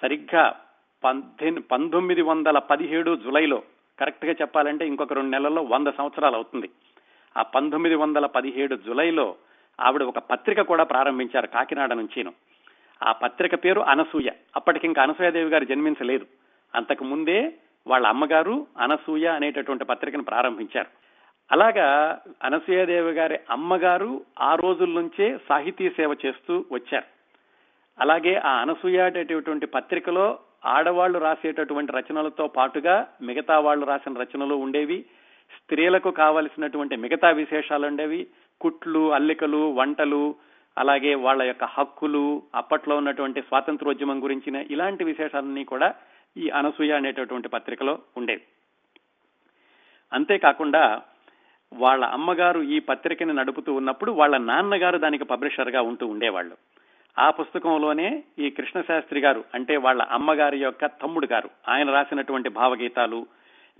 సరిగ్గా 0.02 0.60
పద్దెన్ 1.04 1.62
పంతొమ్మిది 1.72 2.22
వందల 2.22 2.58
పదిహేడు 2.58 3.16
జులైలో 3.16 3.62
కరెక్ట్గా 4.00 4.32
చెప్పాలంటే 4.32 4.86
ఇంకొక 4.86 5.12
రెండు 5.12 5.30
నెలల్లో 5.30 5.62
వంద 5.62 5.86
సంవత్సరాలు 5.86 6.34
అవుతుంది. 6.34 6.70
ఆ 7.36 7.42
పంతొమ్మిది 7.42 7.94
వందల 7.94 8.26
పదిహేడు 8.26 8.76
జులైలో 8.76 9.36
ఆవిడ 9.80 10.02
ఒక 10.02 10.18
పత్రిక 10.18 10.60
కూడా 10.60 10.84
ప్రారంభించారు 10.84 11.46
కాకినాడ 11.46 11.92
నుంచిను. 11.92 12.32
ఆ 13.02 13.12
పత్రిక 13.12 13.64
పేరు 13.64 13.80
అనసూయ. 13.80 14.30
అప్పటికి 14.56 14.86
ఇంకా 14.86 15.02
అనసూయాదేవి 15.02 15.50
గారు 15.50 15.64
జన్మించలేదు. 15.64 16.26
అంతకు 16.74 17.04
ముందే 17.04 17.54
వాళ్ళ 17.86 18.06
అమ్మగారు 18.06 18.66
అనసూయ 18.78 19.26
అనేటటువంటి 19.26 19.84
పత్రికను 19.84 20.22
ప్రారంభించారు. 20.22 20.86
అలాగా 21.52 22.18
అనసూయాదేవి 22.44 23.12
గారి 23.12 23.38
అమ్మగారు 23.50 24.20
ఆ 24.40 24.54
రోజుల 24.54 24.88
నుంచే 24.88 25.38
సాహితీ 25.48 25.90
సేవ 25.90 26.16
చేస్తూ 26.26 26.64
వచ్చారు. 26.72 27.04
అలాగే 27.98 28.34
ఆ 28.34 28.60
అనసూయ 28.60 28.98
అనేటటువంటి 28.98 29.66
పత్రికలో 29.66 30.38
ఆడవాళ్ళు 30.64 31.18
రాసేటటువంటి 31.18 31.92
రచనలతో 31.92 32.46
పాటుగా 32.46 33.08
మిగతా 33.22 33.58
వాళ్ళు 33.58 33.86
రాసిన 33.86 34.20
రచనలు 34.20 34.54
ఉండేవి. 34.54 35.04
స్త్రీలకు 35.56 36.10
కావలసినటువంటి 36.10 36.96
మిగతా 36.96 37.30
విశేషాలు 37.30 37.86
ఉండేవి. 37.86 38.26
కుట్లు 38.60 39.12
అల్లికలు 39.12 39.72
వంటలు 39.72 40.34
అలాగే 40.78 41.14
వాళ్ళ 41.14 41.42
యొక్క 41.42 41.64
హక్కులు 41.64 42.42
అప్పట్లో 42.54 42.96
ఉన్నటువంటి 42.96 43.40
స్వాతంత్రోద్యమం 43.40 44.24
గురించిన 44.24 44.56
ఇలాంటి 44.70 45.04
విశేషాలన్నీ 45.04 45.64
కూడా 45.64 45.94
ఈ 46.36 46.48
అనసూయ 46.48 46.92
అనేటటువంటి 46.92 47.48
పత్రికలో 47.48 47.98
ఉండేవి. 48.16 48.42
అంతేకాకుండా 50.12 51.02
వాళ్ళ 51.72 52.04
అమ్మగారు 52.04 52.60
ఈ 52.60 52.78
పత్రికని 52.78 53.32
నడుపుతూ 53.32 53.74
ఉన్నప్పుడు 53.74 54.12
వాళ్ళ 54.12 54.36
నాన్నగారు 54.36 54.98
దానికి 54.98 55.24
పబ్లిషర్గా 55.24 55.82
ఉంటూ 55.82 56.06
ఉండేవాళ్ళు. 56.06 56.56
ఆ 57.18 57.30
పుస్తకంలోనే 57.30 58.24
ఈ 58.38 58.50
కృష్ణశాస్త్రి 58.50 59.20
గారు 59.20 59.44
అంటే 59.54 59.76
వాళ్ళ 59.76 60.02
అమ్మగారి 60.02 60.58
యొక్క 60.58 60.86
తమ్ముడు 60.86 61.28
గారు 61.32 61.50
ఆయన 61.68 61.90
రాసినటువంటి 61.90 62.48
భావగీతాలు 62.48 63.26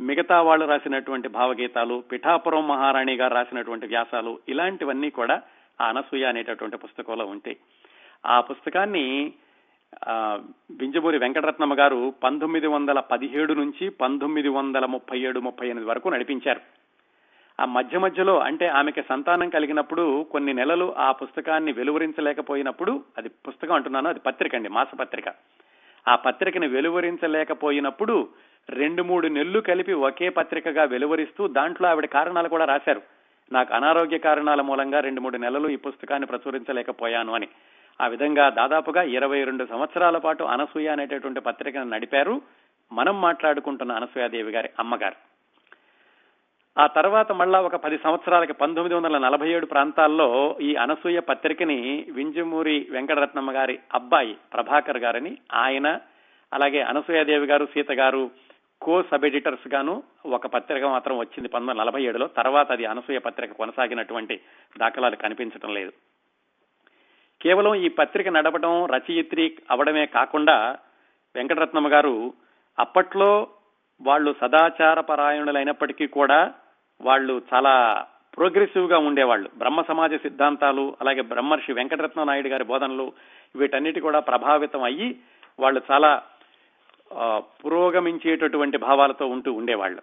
మిగతా 0.01 0.42
వాళ్ళు 0.42 0.66
రాసినటువంటి 0.66 1.29
భావగీతాలు 1.29 2.05
పిఠాపురం 2.12 2.69
మహారాణి 2.69 3.14
గారు 3.14 3.35
రాసినటువంటి 3.35 3.87
వ్యాసాలు 3.87 4.38
ఇలాంటివన్నీ 4.49 5.11
కూడా 5.11 5.42
ఆ 5.81 5.88
అనసూయ 5.88 6.25
అనేటటువంటి 6.25 6.77
పుస్తకంలో 6.77 7.27
ఉంటాయి. 7.27 7.57
ఆ 8.27 8.40
పుస్తకాన్ని 8.40 9.33
ఆ, 10.04 10.38
బింజమూరి 10.70 11.18
వెంకటరత్నమ్మ 11.18 11.78
గారు 11.78 12.14
పంతొమ్మిది 12.24 12.66
వందల 12.66 13.00
పదిహేడు 13.00 13.52
నుంచి 13.54 13.88
పంతొమ్మిది 13.88 14.48
వందల 14.48 14.85
ముప్పై 14.87 15.20
ఏడు 15.20 15.40
ముప్పై 15.40 15.66
ఎనిమిది 15.66 15.87
వరకు 15.87 16.09
నడిపించారు. 16.09 16.61
ఆ 17.61 17.64
మధ్య 17.64 17.98
మధ్యలో 17.98 18.38
అంటే 18.38 18.66
ఆమెకి 18.66 19.02
సంతానం 19.02 19.48
కలిగినప్పుడు 19.48 20.22
కొన్ని 20.30 20.52
నెలలు 20.52 20.94
ఆ 20.98 21.12
పుస్తకాన్ని 21.12 21.72
వెలువరించలేకపోయినప్పుడు 21.72 23.04
అది 23.18 23.28
పుస్తకం 23.28 23.74
అంటున్నాను 23.74 24.09
అది 24.09 24.18
పత్రిక 24.18 24.54
అండి 24.54 24.68
మాసపత్రిక. 24.68 25.24
ఆ 26.09 26.16
పత్రికని 26.16 26.66
వెలువరించలేకపోయినప్పుడు 26.66 28.28
రెండు 28.70 29.02
మూడు 29.02 29.28
నెలలు 29.28 29.61
కలిపి 29.61 29.92
ఒకే 29.92 30.28
పత్రికగా 30.28 30.85
వెలువరిస్తూ 30.85 31.48
దాంట్లో 31.48 31.88
ఆవిడ 31.88 32.06
కారణాలు 32.06 32.48
కూడా 32.48 32.64
రాశారు. 32.64 33.02
నాకు 33.52 33.74
అనారోగ్య 33.74 34.18
కారణాల 34.18 34.61
మూలంగా 34.61 35.00
రెండు 35.00 35.20
మూడు 35.20 35.37
నెలలు 35.37 35.68
ఈ 35.68 35.76
పుస్తకాన్ని 35.76 36.26
ప్రచురించలేకపోయాను 36.26 37.32
అని. 37.32 37.48
ఆ 38.00 38.06
విధంగా 38.06 38.48
దాదాపుగా 38.48 39.02
ఇరవై 39.02 39.44
రెండు 39.44 39.66
సంవత్సరాల 39.70 40.18
పాటు 40.18 40.44
అనసూయ 40.44 40.87
అనేటటువంటి 40.87 41.40
పత్రికను 41.40 41.85
నడిపారు. 41.85 42.42
మనం 42.92 43.20
మాట్లాడుకుంటున్న 43.20 43.92
అనసూయాదేవి 43.92 44.52
గారి 44.52 44.70
అమ్మగారు. 44.78 45.37
ఆ 46.80 46.87
తర్వాత 46.87 47.32
మళ్ళా 47.32 47.61
ఒక 47.61 47.76
పది 47.76 47.98
సంవత్సరాలకి 47.98 48.52
పంతొమ్మిది 48.52 48.94
వందల 48.94 49.18
నలభై 49.18 49.48
ఏడు 49.48 49.66
ప్రాంతాల్లో 49.66 50.56
ఈ 50.61 50.74
అనసూయ 50.74 51.20
పత్రికని 51.20 52.06
వింజమూరి 52.12 52.88
వెంకటరత్నమ్మ 52.90 53.52
గారి 53.52 53.78
అబ్బాయి 53.94 54.37
ప్రభాకర్ 54.52 54.98
గారని 54.98 55.38
ఆయన 55.54 56.00
అలాగే 56.52 56.80
అనసూయాదేవి 56.80 57.46
గారు 57.46 57.66
సీత 57.66 57.92
గారు 57.92 58.30
కో 58.82 59.02
సబ్ 59.02 59.24
ఎడిటర్స్ 59.24 59.68
గాను 59.68 60.02
ఒక 60.26 60.46
పత్రిక 60.46 60.85
మాత్రం 60.85 61.18
వచ్చింది 61.18 61.48
పంతొమ్మిది 61.48 61.70
వందల 61.70 61.82
నలభై 61.82 62.02
ఏడులో. 62.02 62.26
తర్వాత 62.26 62.72
అది 62.72 62.85
అనసూయ 62.85 63.18
పత్రిక 63.18 63.52
కొనసాగినటువంటి 63.52 64.40
దాఖలాలు 64.78 65.16
కనిపించడం 65.16 65.74
లేదు. 65.74 65.92
కేవలం 67.46 67.74
ఈ 67.74 67.88
పత్రిక 67.88 68.28
నడపడం 68.28 68.87
రచయిత్రి 68.87 69.59
అవడమే 69.70 70.06
కాకుండా 70.06 70.78
వెంకటరత్నమ్మ 71.37 71.88
గారు 71.88 72.32
అప్పట్లో 72.78 73.46
వాళ్ళు 74.00 74.35
సదాచార 74.40 75.00
పరాయణులైనప్పటికీ 75.00 76.06
కూడా 76.06 76.54
వాళ్ళు 77.00 77.42
చాలా 77.54 78.06
ప్రోగ్రెసివ్గా 78.37 78.98
ఉండేవాళ్ళు. 78.98 79.50
బ్రహ్మ 79.56 79.82
సమాజ 79.82 80.14
సిద్ధాంతాలు 80.14 80.96
అలాగే 81.00 81.20
బ్రహ్మర్షి 81.20 81.72
వెంకటరత్న 81.72 82.24
నాయుడు 82.24 82.48
గారి 82.48 82.64
బోధనలు 82.64 83.12
వీటన్నిటి 83.56 84.00
కూడా 84.00 84.20
ప్రభావితం 84.20 84.82
అయ్యి 84.82 85.16
వాళ్ళు 85.59 85.82
చాలా 85.92 86.22
పురోగమించేటటువంటి 87.38 88.78
భావాలతో 88.78 89.26
ఉంటూ 89.26 89.52
ఉండేవాళ్ళు. 89.52 90.02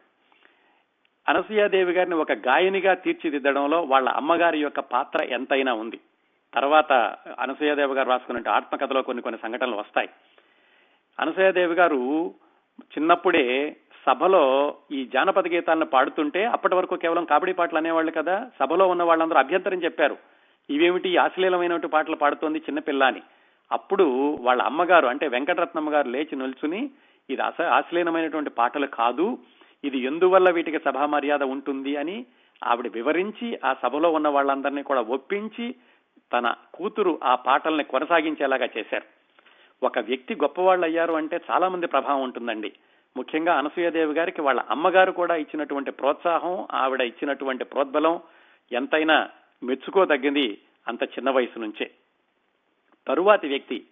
అనసూయాదేవి 1.29 1.91
గారిని 1.91 2.15
ఒక 2.15 2.31
గాయనిగా 2.31 2.93
తీర్చిదిద్దడంలో 2.93 3.81
వాళ్ళ 3.81 4.09
అమ్మగారి 4.09 4.59
యొక్క 4.59 4.79
పాత్ర 4.79 5.23
ఎంతైనా 5.23 5.73
ఉంది. 5.73 5.99
తర్వాత 6.53 6.93
అనసూయాదేవి 7.39 7.93
గారు 7.93 8.09
రాసుకున్న 8.09 8.49
ఆత్మకథలో 8.49 9.01
కొన్ని 9.01 9.23
కొన్ని 9.23 9.39
సంఘటనలు 9.43 9.75
వస్తాయి. 9.75 10.09
అనసూయాదేవి 11.19 11.73
గారు 11.73 12.33
చిన్నప్పుడే 12.81 13.75
సభలో 14.07 14.75
ఈ 14.91 15.05
జానపద 15.13 15.47
గీతాలను 15.47 15.85
పాడుతుంటే 15.85 16.45
అప్పటి 16.45 16.75
వరకు 16.75 16.95
కేవలం 16.95 17.25
కాబడి 17.25 17.53
పాటలు 17.53 17.77
అనేవాళ్ళు 17.77 18.11
కదా 18.11 18.49
సభలో 18.59 18.87
ఉన్న 18.87 19.03
వాళ్ళందరూ 19.03 19.39
అభ్యంతరం 19.39 19.83
చెప్పారు. 19.83 20.17
ఇవేమిటి 20.69 21.17
అశ్లీలమైనటువంటి 21.17 21.87
పాటలు 21.87 22.15
పాడుతోంది 22.15 22.59
చిన్నపిల్ల 22.59 23.03
అని 23.03 23.21
అప్పుడు 23.71 24.37
వాళ్ళ 24.41 24.61
అమ్మగారు 24.61 25.07
అంటే 25.07 25.27
వెంకటరత్నమ్మ 25.27 25.93
గారు 25.93 26.07
లేచి 26.07 26.35
నిల్చుని 26.35 26.89
ఇది 27.29 27.41
అస 27.41 27.61
అశ్లీలమైనటువంటి 27.61 28.49
పాటలు 28.49 28.87
కాదు 28.87 29.37
ఇది 29.83 29.97
ఎందువల్ల 29.97 30.49
వీటికి 30.49 30.79
సభా 30.79 31.05
మర్యాద 31.05 31.43
ఉంటుంది 31.43 31.95
అని 31.95 32.25
ఆవిడ 32.63 32.87
వివరించి 32.93 33.59
ఆ 33.65 33.75
సభలో 33.83 34.11
ఉన్న 34.11 34.27
వాళ్ళందరినీ 34.27 34.81
కూడా 34.81 35.01
ఒప్పించి 35.01 35.75
తన 36.31 36.53
కూతురు 36.73 37.19
ఆ 37.23 37.35
పాటల్ని 37.35 37.83
కొనసాగించేలాగా 37.83 38.69
చేశారు. 38.77 39.23
ఒక 39.85 39.99
వ్యక్తి 39.99 40.35
గొప్పవాళ్ళు 40.35 40.85
అయ్యారు 40.85 41.13
అంటే 41.13 41.41
చాలా 41.51 41.69
మంది 41.69 41.87
ప్రభావం 41.87 42.21
ఉంటుందండి. 42.21 42.73
ముఖ్యంగా 43.17 43.57
అనసూయదేవి 43.57 44.13
గారికి 44.13 44.41
వాళ్ళ 44.41 44.61
అమ్మగారు 44.69 45.11
కూడా 45.11 45.35
ఇచ్చినటువంటి 45.35 45.91
ప్రోత్సాహం 45.91 46.67
ఆవిడ 46.71 47.01
ఇచ్చినటువంటి 47.01 47.63
ప్రోద్బలం 47.63 48.21
ఎంతైనా 48.71 49.29
మెచ్చుకోదగ్గింది 49.63 50.61
అంత 50.87 51.03
చిన్న 51.03 51.29
వయసు 51.29 51.59
నుంచే. 51.59 51.91
తరువాతి 53.07 53.47
వ్యక్తి 53.47 53.83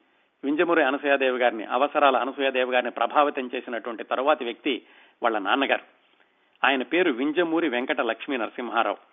వింజమూరి 0.44 0.84
అనసూయాదేవి 0.84 1.38
గారిని 1.38 1.66
అవసరాల 1.66 2.18
అనసూయాదేవి 2.18 2.72
గారిని 2.72 2.92
ప్రభావితం 2.92 3.50
చేసినటువంటి 3.56 4.04
తరువాతి 4.04 4.46
వ్యక్తి 4.46 4.82
వాళ్ళ 5.24 5.38
నాన్నగారు. 5.38 5.84
ఆయన 6.64 6.84
పేరు 6.84 7.12
వింజమూరి 7.12 7.70
వెంకట 7.70 8.02
లక్ష్మీ 8.02 8.38
నరసింహారావు. 8.38 9.11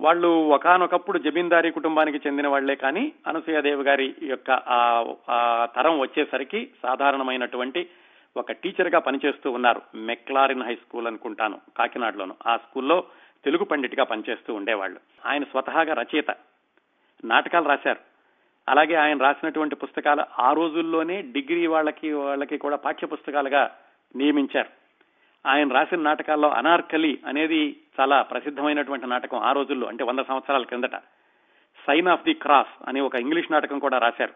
వాళ్ళు 0.00 0.28
ఒకానొకప్పుడు 0.28 1.18
జమీందారీ 1.18 1.70
కుటుంబానికి 1.70 2.28
చెందిన 2.28 2.48
వాళ్ళే 2.48 2.74
కానీ 2.74 3.12
అనసూయాదేవి 3.26 3.82
గారి 3.82 4.14
యొక్క 4.22 4.50
ఆ 4.50 5.68
తరం 5.76 5.98
వచ్చేసరికి 5.98 6.70
సాధారణమైనటువంటి 6.82 7.90
ఒక 8.36 8.52
టీచర్గా 8.52 8.98
పనిచేస్తూ 8.98 9.50
ఉన్నారు. 9.50 9.82
మెక్లారిన్ 9.94 10.62
హై 10.62 10.74
స్కూల్ 10.74 11.06
అనుకుంటాను 11.06 11.60
కాకినాడలోను. 11.78 12.34
ఆ 12.46 12.56
స్కూల్లో 12.56 13.04
తెలుగు 13.44 13.64
పండిట్గా 13.64 14.04
పనిచేస్తూ 14.04 14.54
ఉండేవాళ్ళు. 14.54 15.00
ఆయన 15.26 15.44
స్వతహాగా 15.44 15.94
రచయిత. 15.94 16.30
నాటకాలు 17.24 17.68
రాశారు. 17.68 17.98
అలాగే 18.68 18.94
ఆయన 18.94 19.18
రాసినటువంటి 19.18 19.76
పుస్తకాలు 19.76 20.24
ఆ 20.38 20.52
రోజుల్లోనే 20.52 21.22
డిగ్రీ 21.22 21.66
వాళ్ళకి 21.66 22.12
వాళ్ళకి 22.12 22.58
కూడా 22.58 22.76
పాఠ్య 22.76 23.06
పుస్తకాలుగా 23.06 23.70
నియమించారు. 24.16 24.68
ఆయన 25.48 25.72
రాసిన 25.72 26.00
నాటకాల్లో 26.00 26.50
అనార్కలి 26.50 27.20
అనేది 27.26 27.81
చాలా 28.00 28.22
ప్రసిద్ధమైనటువంటి 28.22 29.06
నాటకం 29.06 29.38
ఆ 29.38 29.52
రోజుల్లో 29.52 29.88
అంటే 29.88 30.04
వంద 30.04 30.18
సంవత్సరాల 30.18 30.62
క్రిందట. 30.62 30.96
సైన్ 31.86 32.08
ఆఫ్ 32.08 32.22
ది 32.22 32.34
క్రాస్ 32.34 32.88
అనే 32.88 33.00
ఒక 33.00 33.14
ఇంగ్లీష్ 33.14 33.52
నాటకం 33.52 33.78
కూడా 33.78 33.98
రాశారు. 33.98 34.32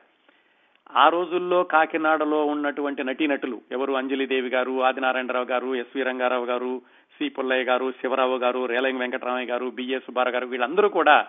ఆ 0.97 1.09
రోజుల్లో 1.09 1.63
కాకినాడలో 1.63 2.45
ఉన్నటువంటి 2.47 3.05
నటీనటులు 3.05 3.61
ఎవరు? 3.73 3.93
అంజలిదేవి 3.93 4.49
గారు 4.49 4.83
ఆదినారాయణరావు 4.83 5.45
గారు 5.45 5.75
ఎస్వి 5.75 6.03
రంగారావు 6.03 6.45
గారు 6.45 6.83
సి 7.19 7.29
పుల్లయ్య 7.29 7.65
గారు 7.65 7.93
శివరావు 7.93 8.37
గారు 8.37 8.67
రేలంగి 8.67 8.99
వెంకటరామయ్య 8.99 9.47
గారు 9.47 9.67
బిఏ 9.67 9.99
సుబ్బారావు 9.99 10.33
గారు 10.33 10.47
వీళ్ళందరూ 10.47 10.89
కూడా 10.89 11.27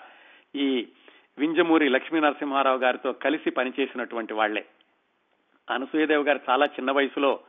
ఈ 0.56 0.88
వింజమూరి 1.38 1.90
లక్ష్మీ 1.90 2.20
నరసింహారావు 2.20 2.78
గారితో 2.78 3.12
కలిసి 3.12 3.50
పనిచేసినటువంటి 3.50 4.34
వాళ్ళే. 4.34 4.66
అనసూయదేవి 5.70 6.24
గారు 6.24 6.40
చాలా 6.50 6.66
చిన్న 6.66 6.92
వయసులో 6.92 7.40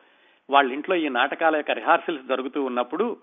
వాళ్ళ 0.50 0.72
ఇంట్లో 0.72 0.96
ఈ 0.96 1.08
నాటకాల 1.08 1.56
యొక్క 1.56 1.70
రిహార్సల్స్ 1.70 2.24
జరుగుతూ 2.24 2.62
ఉన్నప్పుడు 2.62 3.16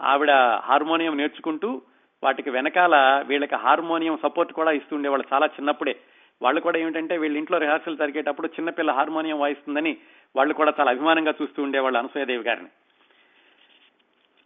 ఆవిడ 0.00 0.30
హార్మోనియం 0.64 1.16
నేర్చుకుంటూ 1.16 1.82
వాటికి 2.24 2.50
వెనకాల 2.50 3.24
వీళ్ళకి 3.26 3.54
హార్మోనియం 3.54 4.18
సపోర్ట్ 4.22 4.52
కూడా 4.52 4.70
ఇస్తూ 4.70 4.96
ఉండేవాళ్ళు 4.96 5.34
చాలా 5.34 5.46
చిన్నప్పుడే. 5.46 5.96
వాళ్ళు 6.42 6.60
కూడా 6.60 6.78
ఏమిటంటే 6.78 7.18
వీళ్ళ 7.18 7.36
ఇంట్లో 7.36 7.58
రిహార్సల్ 7.58 7.98
జరిగేటప్పుడు 7.98 8.46
చిన్నపిల్ల 8.46 8.90
హార్మోనియం 8.90 9.40
వాయిస్తుందని 9.40 9.96
వాళ్ళు 10.36 10.54
కూడా 10.54 10.74
చాలా 10.80 10.90
అభిమానంగా 10.90 11.34
చూస్తూ 11.42 11.62
ఉండేవాళ్ళు 11.62 11.98
అనసూయదేవి 11.98 12.44
గారిని. 12.44 12.68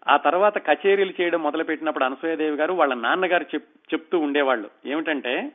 ఆ 0.09 0.17
తర్వాత 0.17 0.67
కచేరీలు 0.67 1.13
చేయడం 1.21 1.43
మొదలుపెట్టినప్పుడు 1.43 2.05
అనసూయదేవి 2.05 2.57
గారు 2.57 2.73
వాళ్ళ 2.73 2.95
నాన్నగారు 2.95 3.43
చెప్ 3.43 3.95
చెప్తూ 3.95 4.19
ఉండేవాళ్ళు. 4.19 4.71
ఏమిటంటే 4.87 5.53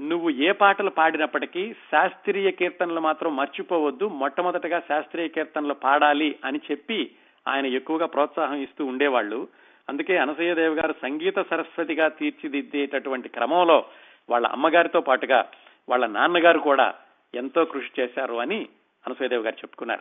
నువ్వు 0.00 0.30
ఏ 0.30 0.52
పాటలు 0.52 0.90
పాడినప్పటికీ 0.90 1.72
శాస్త్రీయ 1.72 2.50
కీర్తనలు 2.50 3.00
మాత్రం 3.00 3.36
మర్చిపోవద్దు 3.36 4.08
మొట్టమొదటగా 4.08 4.80
శాస్త్రీయ 4.80 5.28
కీర్తనలు 5.28 5.74
పాడాలి 5.74 6.38
అని 6.44 6.60
చెప్పి 6.70 7.10
ఆయన 7.48 7.66
ఎక్కువగా 7.66 8.06
ప్రోత్సాహం 8.06 8.54
ఇస్తూ 8.54 8.86
ఉండేవాళ్ళు. 8.86 9.48
అందుకే 9.88 10.16
అనసూయదేవి 10.16 10.74
గారు 10.74 10.94
సంగీత 11.02 11.38
సరస్వతిగా 11.38 12.08
తీర్చిదిద్దేటటువంటి 12.08 13.28
క్రమంలో 13.28 13.84
వాళ్ళ 14.30 14.46
అమ్మగారితో 14.46 15.00
పాటుగా 15.00 15.50
వాళ్ళ 15.88 16.06
నాన్నగారు 16.06 16.58
కూడా 16.58 16.94
ఎంతో 17.34 17.64
కృషి 17.64 18.02
చేశారు 18.02 18.34
అని 18.34 18.66
అనసూయదేవి 19.06 19.42
గారు 19.42 19.54
చెప్పుకున్నారు. 19.54 20.00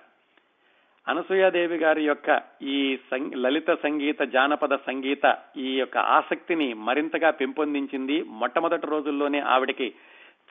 అనసూయాదేవి 1.08 1.78
గారి 1.78 2.04
యొక్క 2.04 2.42
ఈ 2.62 3.00
సం- 3.12 3.38
లలిత 3.38 3.72
సంగీత 3.72 4.22
జానపద 4.22 4.76
సంగీత 4.76 5.38
ఈ 5.58 5.78
యొక్క 5.78 5.98
ఆసక్తిని 5.98 6.74
మరింతగా 6.74 7.30
పెంపొందించింది. 7.30 8.24
మొట్టమొదటి 8.24 8.88
రోజుల్లోనే 8.88 9.40
ఆవిడకి 9.40 9.94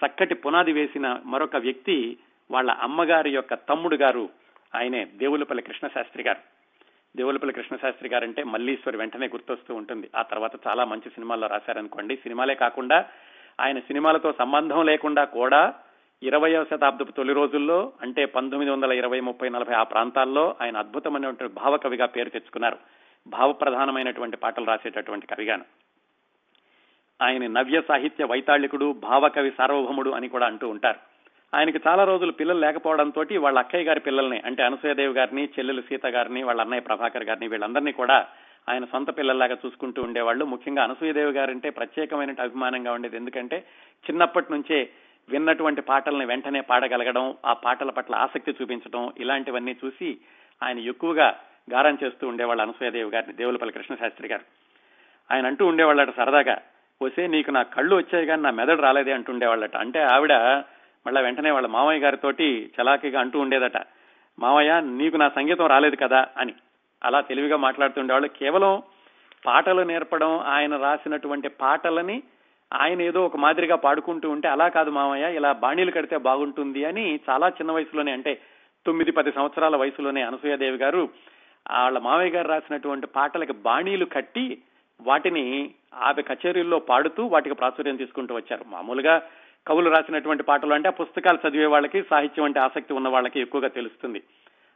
చక్కటి 0.07 0.35
పునాది 0.35 0.73
వేసిన 0.73 1.21
మరొక 1.25 1.57
వ్యక్తి 1.57 2.19
వాళ్ళ 2.51 2.71
అమ్మగారి 2.71 3.31
యొక్క 3.31 3.55
తమ్ముడు 3.55 3.97
గారు 3.97 4.29
ఆయనే 4.75 5.05
దేవులపల్లి 5.05 5.63
కృష్ణశాస్త్రి 5.63 6.23
గారు. 6.23 6.60
దేవులపల్లి 7.17 7.55
కృష్ణశాస్త్రి 7.55 8.09
గారంటే 8.09 8.43
మల్లీశ్వరి 8.43 8.97
వెంటనే 8.97 9.27
గుర్తొస్తూ 9.27 9.75
ఉంటుంది. 9.75 10.11
ఆ 10.17 10.23
తర్వాత 10.23 10.51
చాలా 10.69 10.85
మంచి 10.85 11.11
సినిమాల్లో 11.11 11.47
రాశారనుకోండి. 11.47 12.17
సినిమాలే 12.17 12.55
కాకుండా 12.55 13.05
ఆయన 13.61 13.79
సినిమాలతో 13.79 14.33
సంబంధం 14.33 14.87
లేకుండా 14.87 15.25
కూడా 15.25 15.75
ఇరవయో 16.23 16.65
శతాబ్దపు 16.65 17.13
తొలి 17.13 17.33
రోజుల్లో 17.33 17.93
అంటే 18.03 18.25
పంతొమ్మిది 18.25 18.73
వందల 18.73 18.93
ఇరవై 18.93 19.21
ముప్పై 19.21 19.49
నలభై 19.49 19.75
ఆ 19.75 19.83
ప్రాంతాల్లో 19.83 20.57
ఆయన 20.63 20.77
అద్భుతమైనటువంటి 20.77 21.55
భావకవిగా 21.55 22.07
పేరు 22.07 22.29
తెచ్చుకున్నారు. 22.29 22.79
భావప్రధానమైనటువంటి 23.27 24.37
పాటలు 24.37 24.65
రాసేటటువంటి 24.65 25.27
కవిగాను. 25.27 25.65
ఆయన 27.23 27.47
నవ్య 27.47 27.83
సాహిత్య 27.89 28.25
వైతాళికుడు 28.25 28.93
భావకవి 28.93 29.53
సార్వభౌముడు 29.59 30.11
అని 30.11 30.29
కూడా 30.29 30.47
అంటూ 30.47 30.69
ఉంటారు. 30.69 30.99
ఆయనకి 31.55 31.81
చాలా 31.87 32.05
రోజులు 32.05 32.33
పిల్లలు 32.33 32.59
లేకపోవడంతో 32.59 33.25
వాళ్ళ 33.39 33.59
అక్కయ్య 33.59 33.85
గారి 33.85 34.01
పిల్లల్ని 34.01 34.43
అంటే 34.45 34.63
అనసూయదేవి 34.63 35.15
గారిని 35.15 35.45
చెల్లెలు 35.45 35.81
సీత 35.81 36.07
గారిని 36.07 36.43
వాళ్ళ 36.43 36.61
అన్నయ్య 36.61 36.81
ప్రభాకర్ 36.81 37.25
గారిని 37.25 37.49
వీళ్ళందరినీ 37.49 37.93
కూడా 37.93 38.27
ఆయన 38.69 38.85
సొంత 38.85 39.19
పిల్లల్లాగా 39.19 39.57
చూసుకుంటూ 39.67 40.03
ఉండేవాళ్ళు. 40.03 40.45
ముఖ్యంగా 40.45 40.83
అనసూయదేవి 40.83 41.33
గారంటే 41.33 41.71
ప్రత్యేకమైన 41.71 42.35
అభిమానంగా 42.41 42.93
ఉండేది. 42.93 43.17
ఎందుకంటే 43.17 43.65
చిన్నప్పటి 44.11 44.53
నుంచే 44.53 44.89
విన్నటువంటి 45.29 45.81
పాటల్ని 45.81 46.25
వెంటనే 46.25 46.61
పాడగలగడం 46.61 47.35
ఆ 47.45 47.53
పాటల 47.53 47.91
పట్ల 47.91 48.15
ఆసక్తి 48.15 48.55
చూపించడం 48.63 49.13
ఇలాంటివన్నీ 49.19 49.77
చూసి 49.85 50.19
ఆయన 50.63 50.79
ఎక్కువగా 50.79 51.39
గారం 51.73 51.99
చేస్తూ 52.05 52.29
ఉండేవాళ్ళు 52.29 52.63
అనసూయదేవి 52.63 53.11
గారిని 53.11 53.33
దేవులపల్లి 53.33 53.75
కృష్ణశాస్త్రి 53.75 54.29
గారు. 54.29 54.45
ఆయన 55.31 55.47
అంటూ 55.47 55.67
ఉండేవాళ్ళట 55.67 56.17
సరదాగా 56.17 56.63
వసే 57.03 57.27
నీకు 57.27 57.51
నా 57.51 57.63
కళ్ళు 57.63 57.97
వచ్చాయి 57.97 58.27
కానీ 58.27 58.43
నా 58.43 58.51
మెదడు 58.51 58.83
రాలేదే 58.83 59.13
అంటుండేవాళ్ళట 59.13 59.77
అంటే 59.77 60.03
ఆవిడ 60.03 60.33
మళ్ళా 61.07 61.21
వెంటనే 61.21 61.51
వాళ్ళ 61.51 61.69
మామయ్య 61.69 62.01
గారితోటి 62.01 62.71
చలాకీగా 62.81 63.21
అంటూ 63.21 63.41
ఉండేదట 63.41 63.77
మామయ్య 64.39 64.81
నీకు 64.81 65.17
నా 65.17 65.29
సంగీతం 65.29 65.67
రాలేదు 65.67 65.97
కదా 65.97 66.27
అని. 66.39 66.55
అలా 67.05 67.21
తెలివిగా 67.21 67.57
మాట్లాడుతుండేవాళ్ళు. 67.57 68.29
కేవలం 68.29 68.83
పాటలు 69.47 69.83
నేర్పడం 69.83 70.39
ఆయన 70.39 70.77
రాసినటువంటి 70.77 71.49
పాటలని 71.49 72.23
ఆయన 72.73 73.03
ఏదో 73.03 73.25
ఒక 73.25 73.37
మాదిరిగా 73.37 73.77
పాడుకుంటూ 73.77 74.31
ఉంటే 74.31 74.49
అలా 74.49 74.69
కాదు 74.69 74.91
మామయ్య 74.91 75.35
ఇలా 75.35 75.53
బాణీలు 75.53 75.91
కడితే 75.91 76.17
బాగుంటుంది 76.17 76.85
అని 76.85 77.21
చాలా 77.31 77.49
చిన్న 77.49 77.73
వయసులోనే 77.73 78.13
అంటే 78.13 78.41
తొమ్మిది 78.87 79.13
పది 79.13 79.33
సంవత్సరాల 79.33 79.77
వయసులోనే 79.77 80.23
అనసూయదేవి 80.23 80.77
గారు 80.77 81.09
వాళ్ళ 81.71 81.99
మామయ్య 81.99 82.31
గారు 82.31 82.49
రాసినటువంటి 82.49 83.07
పాటలకి 83.07 83.53
బాణీలు 83.53 84.05
కట్టి 84.05 84.59
వాటిని 85.01 85.71
ఆమె 85.95 86.23
కచేరీల్లో 86.23 86.79
పాడుతూ 86.79 87.27
వాటికి 87.27 87.55
ప్రాచుర్యం 87.55 87.97
తీసుకుంటూ 87.97 88.35
వచ్చారు. 88.35 88.65
మామూలుగా 88.69 89.23
కవులు 89.67 89.91
రాసినటువంటి 89.91 90.43
పాటలు 90.43 90.75
అంటే 90.75 90.89
ఆ 90.89 90.93
పుస్తకాలు 90.93 91.49
చదివే 91.49 91.67
వాళ్ళకి 91.67 92.03
సాహిత్యం 92.03 92.45
అంటే 92.45 92.61
ఆసక్తి 92.61 92.93
ఉన్న 92.93 93.09
వాళ్ళకి 93.09 93.41
ఎక్కువగా 93.41 93.69
తెలుస్తుంది. 93.69 94.23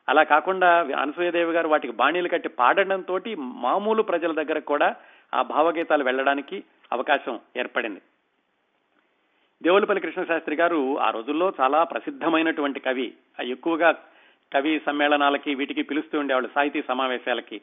అలా 0.09 0.23
కాకుండా 0.23 0.81
అనసూయదేవి 0.81 1.53
గారు 1.53 1.68
వాటికి 1.68 1.92
బాణీలు 1.92 2.29
కట్టి 2.29 2.49
పాడడంతో 2.49 3.20
మామూలు 3.38 4.03
ప్రజల 4.03 4.42
దగ్గర 4.42 4.59
కూడా 4.59 4.97
ఆ 5.35 5.42
భావగీతాలు 5.42 6.05
వెళ్ళడానికి 6.05 6.64
అవకాశం 6.92 7.40
ఏర్పడింది. 7.57 8.03
దేవులపల్లి 9.62 10.01
కృష్ణశాస్త్రి 10.01 10.57
గారు 10.57 10.99
ఆ 10.99 11.11
రోజుల్లో 11.11 11.53
చాలా 11.61 11.85
ప్రసిద్ధమైనటువంటి 11.85 12.81
కవి. 12.81 13.12
ఆ 13.40 13.42
ఎక్కువగా 13.42 13.90
కవి 14.53 14.81
సమ్మేళనాలకి 14.87 15.55
వీటికి 15.55 15.83
పిలుస్తూ 15.83 16.18
ఉండేవాళ్ళు 16.18 16.51
సాహితీ 16.55 16.83
సమావేశాలకి. 16.88 17.61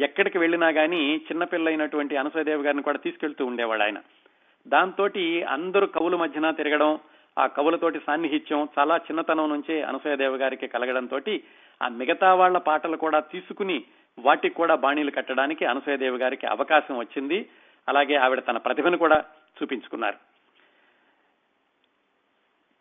ఎక్కడికి 0.00 0.38
వెళ్ళినా 0.38 0.68
గానీ 0.68 1.16
చిన్నపిల్లైనటువంటి 1.16 2.16
అనసూయదేవి 2.16 2.62
గారిని 2.62 2.82
కూడా 2.82 2.98
తీసుకెళ్తూ 2.98 3.46
ఉండేవాడు 3.46 3.82
ఆయన. 3.82 3.98
దాంతో 4.68 5.08
అందరూ 5.48 5.86
కవుల 5.86 6.16
మధ్యన 6.16 6.50
తిరగడం 6.50 6.98
ఆ 7.38 7.46
కవులతోటి 7.46 8.00
సాన్నిహిత్యం 8.06 8.68
చాలా 8.78 8.96
చిన్నతనం 8.96 9.48
నుంచే 9.48 9.82
అనసూయదేవి 9.82 10.36
గారికి 10.36 10.66
కలగడంతో 10.66 11.20
ఆ 11.82 11.88
మిగతా 11.88 12.34
వాళ్ళ 12.34 12.58
పాటలు 12.58 12.96
కూడా 12.96 13.20
తీసుకుని 13.20 13.84
వాటికి 14.18 14.54
కూడా 14.54 14.74
బాణీలు 14.74 15.10
కట్టడానికి 15.10 15.64
అనసూయదేవి 15.64 16.18
గారికి 16.18 16.46
అవకాశం 16.46 16.98
వచ్చింది. 16.98 17.48
అలాగే 17.88 18.14
ఆవిడ 18.14 18.42
తన 18.48 18.56
ప్రతిభను 18.56 18.98
కూడా 18.98 19.24
చూపించుకున్నారు. 19.62 20.16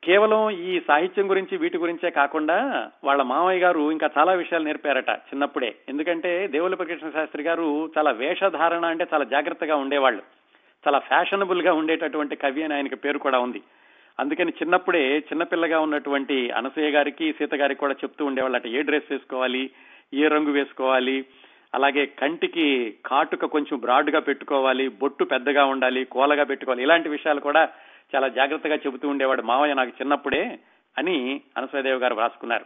కేవలం 0.04 0.50
ఈ 0.50 0.80
సాహిత్యం 0.80 1.30
గురించి 1.30 1.58
వీటి 1.58 1.78
గురించే 1.78 2.10
కాకుండా 2.10 2.92
వాళ్ళ 3.04 3.22
మామయ్య 3.22 3.60
గారు 3.60 3.92
ఇంకా 3.92 4.10
చాలా 4.18 4.34
విషయాలు 4.34 4.64
నేర్పారట 4.64 5.10
చిన్నప్పుడే. 5.10 5.76
ఎందుకంటే 5.90 6.48
దేవుల 6.48 6.76
ప్రకృష్ణ 6.76 7.10
శాస్త్రి 7.10 7.44
గారు 7.44 7.92
చాలా 7.98 8.12
వేషధారణ 8.12 8.86
అంటే 8.86 9.08
చాలా 9.14 9.24
జాగ్రత్తగా 9.24 9.76
ఉండేవాళ్ళు. 9.76 10.41
చాలా 10.88 11.00
ఫ్యాషనబుల్గా 11.00 11.74
ఉండేటటువంటి 11.74 12.36
కవి 12.36 12.64
అని 12.64 12.74
ఆయనకి 12.74 12.96
పేరు 12.96 13.18
కూడా 13.18 13.40
ఉంది. 13.40 13.62
అందుకని 14.20 14.52
చిన్నప్పుడే 14.52 15.20
చిన్నపిల్లగా 15.20 15.80
ఉన్నటువంటి 15.80 16.50
అనసూయ 16.50 16.90
గారికి 16.90 17.34
సీత 17.34 17.56
గారికి 17.56 17.80
కూడా 17.80 17.94
చెప్తూ 17.94 18.26
ఉండేవాళ్ళు. 18.26 18.68
ఏ 18.68 18.82
డ్రెస్ 18.82 19.12
వేసుకోవాలి 19.12 19.70
ఏ 20.14 20.28
రంగు 20.28 20.52
వేసుకోవాలి 20.52 21.26
అలాగే 21.76 22.06
కంటికి 22.06 22.94
కాటుక 23.06 23.46
కొంచెం 23.46 23.80
బ్రాడ్గా 23.80 24.20
పెట్టుకోవాలి 24.20 24.88
బొట్టు 24.88 25.24
పెద్దగా 25.24 25.66
ఉండాలి 25.66 26.06
కోలగా 26.06 26.44
పెట్టుకోవాలి 26.44 26.84
ఇలాంటి 26.84 27.10
విషయాలు 27.10 27.40
కూడా 27.40 27.70
చాలా 28.16 28.28
జాగ్రత్తగా 28.28 28.76
చెబుతూ 28.76 29.10
ఉండేవాడు. 29.10 29.42
మావయ్య 29.42 29.74
నాకు 29.74 29.90
చిన్నప్పుడే 29.90 30.60
అని 30.98 31.42
అనసూయదేవి 31.58 32.00
గారు 32.00 32.16
రాసుకున్నారు. 32.16 32.66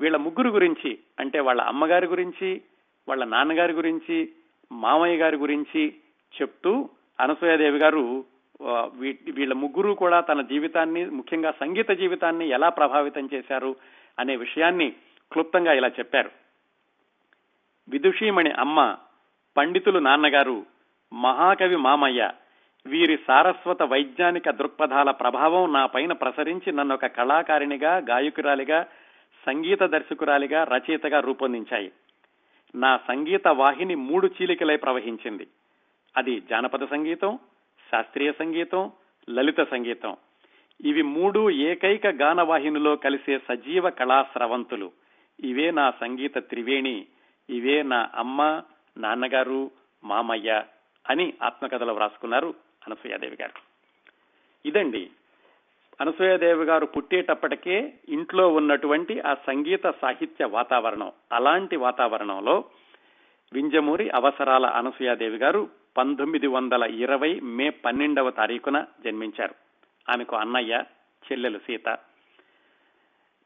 వీళ్ళ 0.00 0.16
ముగ్గురు 0.16 0.48
గురించి 0.48 0.98
అంటే 1.20 1.40
వాళ్ళ 1.40 1.60
అమ్మగారి 1.60 2.06
గురించి 2.06 2.60
వాళ్ళ 3.08 3.24
నాన్నగారి 3.24 3.72
గురించి 3.72 4.28
మామయ్య 4.72 5.16
గారి 5.16 5.36
గురించి 5.36 5.94
చెప్తూ 6.40 6.88
అనసూయదేవి 7.20 7.78
గారు 7.78 8.24
వీ- 8.94 9.32
వీళ్ళ 9.32 9.52
ముగ్గురు 9.52 9.92
కూడా 9.92 10.20
తన 10.20 10.42
జీవితాన్ని 10.42 11.04
ముఖ్యంగా 11.04 11.50
సంగీత 11.50 11.90
జీవితాన్ని 11.90 12.48
ఎలా 12.48 12.68
ప్రభావితం 12.68 13.28
చేశారు 13.34 13.76
అనే 14.18 14.36
విషయాన్ని 14.36 14.90
క్లుప్తంగా 15.32 15.72
ఇలా 15.72 15.88
చెప్పారు. 15.88 16.30
విదుషీమణి 17.88 18.50
అమ్మ 18.50 18.96
పండితులు 19.56 19.98
నాన్నగారు 19.98 20.66
మహాకవి 21.12 21.76
మామయ్య 21.76 22.30
వీరి 22.86 23.18
సారస్వత 23.26 23.82
వైజ్ఞానిక 23.82 24.50
దృక్పథాల 24.50 25.10
ప్రభావం 25.10 25.72
నా 25.72 25.86
పైన 25.86 26.12
ప్రసరించి 26.12 26.72
నన్ను 26.72 26.94
ఒక 26.94 27.06
కళాకారిణిగా 27.06 27.96
గాయకురాలిగా 27.96 28.86
సంగీత 29.46 29.82
దర్శకురాలిగా 29.82 30.64
రచయితగా 30.64 31.20
రూపొందించాయి. 31.20 31.92
నా 32.74 32.96
సంగీత 33.08 33.48
వాహిని 33.48 33.94
మూడు 33.94 34.26
చీలికలై 34.26 34.76
ప్రవహించింది. 34.76 35.46
అది 36.16 36.40
జానపద 36.50 36.84
సంగీతం 36.84 37.38
శాస్త్రీయ 37.90 38.32
సంగీతం 38.32 38.92
లలిత 39.30 39.70
సంగీతం. 39.70 40.16
ఇవి 40.84 41.02
మూడు 41.02 41.50
ఏకైక 41.50 42.06
గానవాహినిలో 42.06 42.96
కలిసే 42.96 43.38
సజీవ 43.38 43.90
కళాస్రవంతులు. 43.90 44.92
ఇవే 45.40 45.70
నా 45.70 45.90
సంగీత 45.90 46.38
త్రివేణి 46.38 47.06
ఇవే 47.50 47.82
నా 47.82 48.10
అమ్మ 48.14 48.62
నాన్నగారు 48.98 49.70
మామయ్య 50.04 50.62
అని 51.10 51.34
ఆత్మకథలో 51.42 51.94
వ్రాసుకున్నారు 51.94 52.54
అనసూయాదేవి 52.86 53.36
గారు. 53.40 53.60
ఇదండి. 54.66 55.10
అనసూయాదేవి 56.00 56.64
గారు 56.64 56.86
పుట్టేటప్పటికే 56.86 57.92
ఇంట్లో 58.08 58.48
ఉన్నటువంటి 58.48 59.20
ఆ 59.20 59.34
సంగీత 59.34 59.90
సాహిత్య 59.90 60.44
వాతావరణం. 60.44 61.12
అలాంటి 61.32 61.76
వాతావరణంలో 61.76 62.64
వింజమూరి 63.52 64.10
అవసరాల 64.10 64.66
అనసూయాదేవి 64.66 65.36
గారు 65.36 65.83
పంతొమ్మిది 65.96 66.46
వందల 66.46 66.82
ఇరవై 66.82 67.40
మే 67.40 67.70
పన్నెండవ 67.70 68.30
తారీఖున 68.30 68.84
జన్మించారు. 69.04 69.54
ఆమెకు 70.12 70.36
అన్నయ్య 70.36 70.82
చెల్లెలు 71.32 71.58
సీత. 71.58 71.98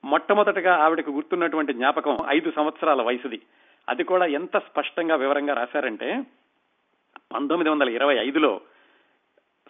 మొట్టమొదటగా 0.05 0.77
ఆవిడకు 0.77 1.11
గుర్తున్నటువంటి 1.11 1.73
జ్ఞాపకం 1.73 2.17
ఐదు 2.29 2.53
సంవత్సరాల 2.57 3.03
వయసుది. 3.03 3.43
అది 3.89 4.05
కూడా 4.05 4.27
ఎంత 4.27 4.59
స్పష్టంగా 4.59 5.15
వివరంగా 5.15 5.55
రాశారంటే 5.55 6.23
పంతొమ్మిది 7.35 7.71
వందల 7.71 7.89
ఇరవై 7.89 8.17
ఐదులో 8.17 8.61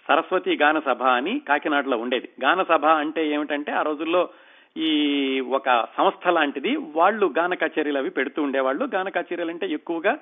సరస్వతి 0.09 0.57
గాన 0.57 0.79
సభ 0.79 1.03
అని 1.03 1.41
కాకినాడలో 1.49 1.97
ఉండేది. 1.97 2.29
గాన 2.45 2.63
సభ 2.63 2.85
అంటే 2.85 3.29
ఏమిటంటే 3.29 3.73
ఆ 3.73 3.83
రోజుల్లో 3.83 4.29
ఈ 4.77 5.41
ఒక 5.41 5.89
సంస్థ 5.97 6.29
లాంటిది. 6.29 6.77
వాళ్ళు 6.77 7.35
గాన 7.39 7.55
కచేరీలు 7.55 7.99
అవి 7.99 8.11
పెడుతూ 8.11 8.43
ఉండేవాళ్ళు. 8.43 8.89
గాన 8.95 9.09
కచేరీలు 9.09 9.51
అంటే 9.51 9.67
ఎక్కువగా 9.67 10.19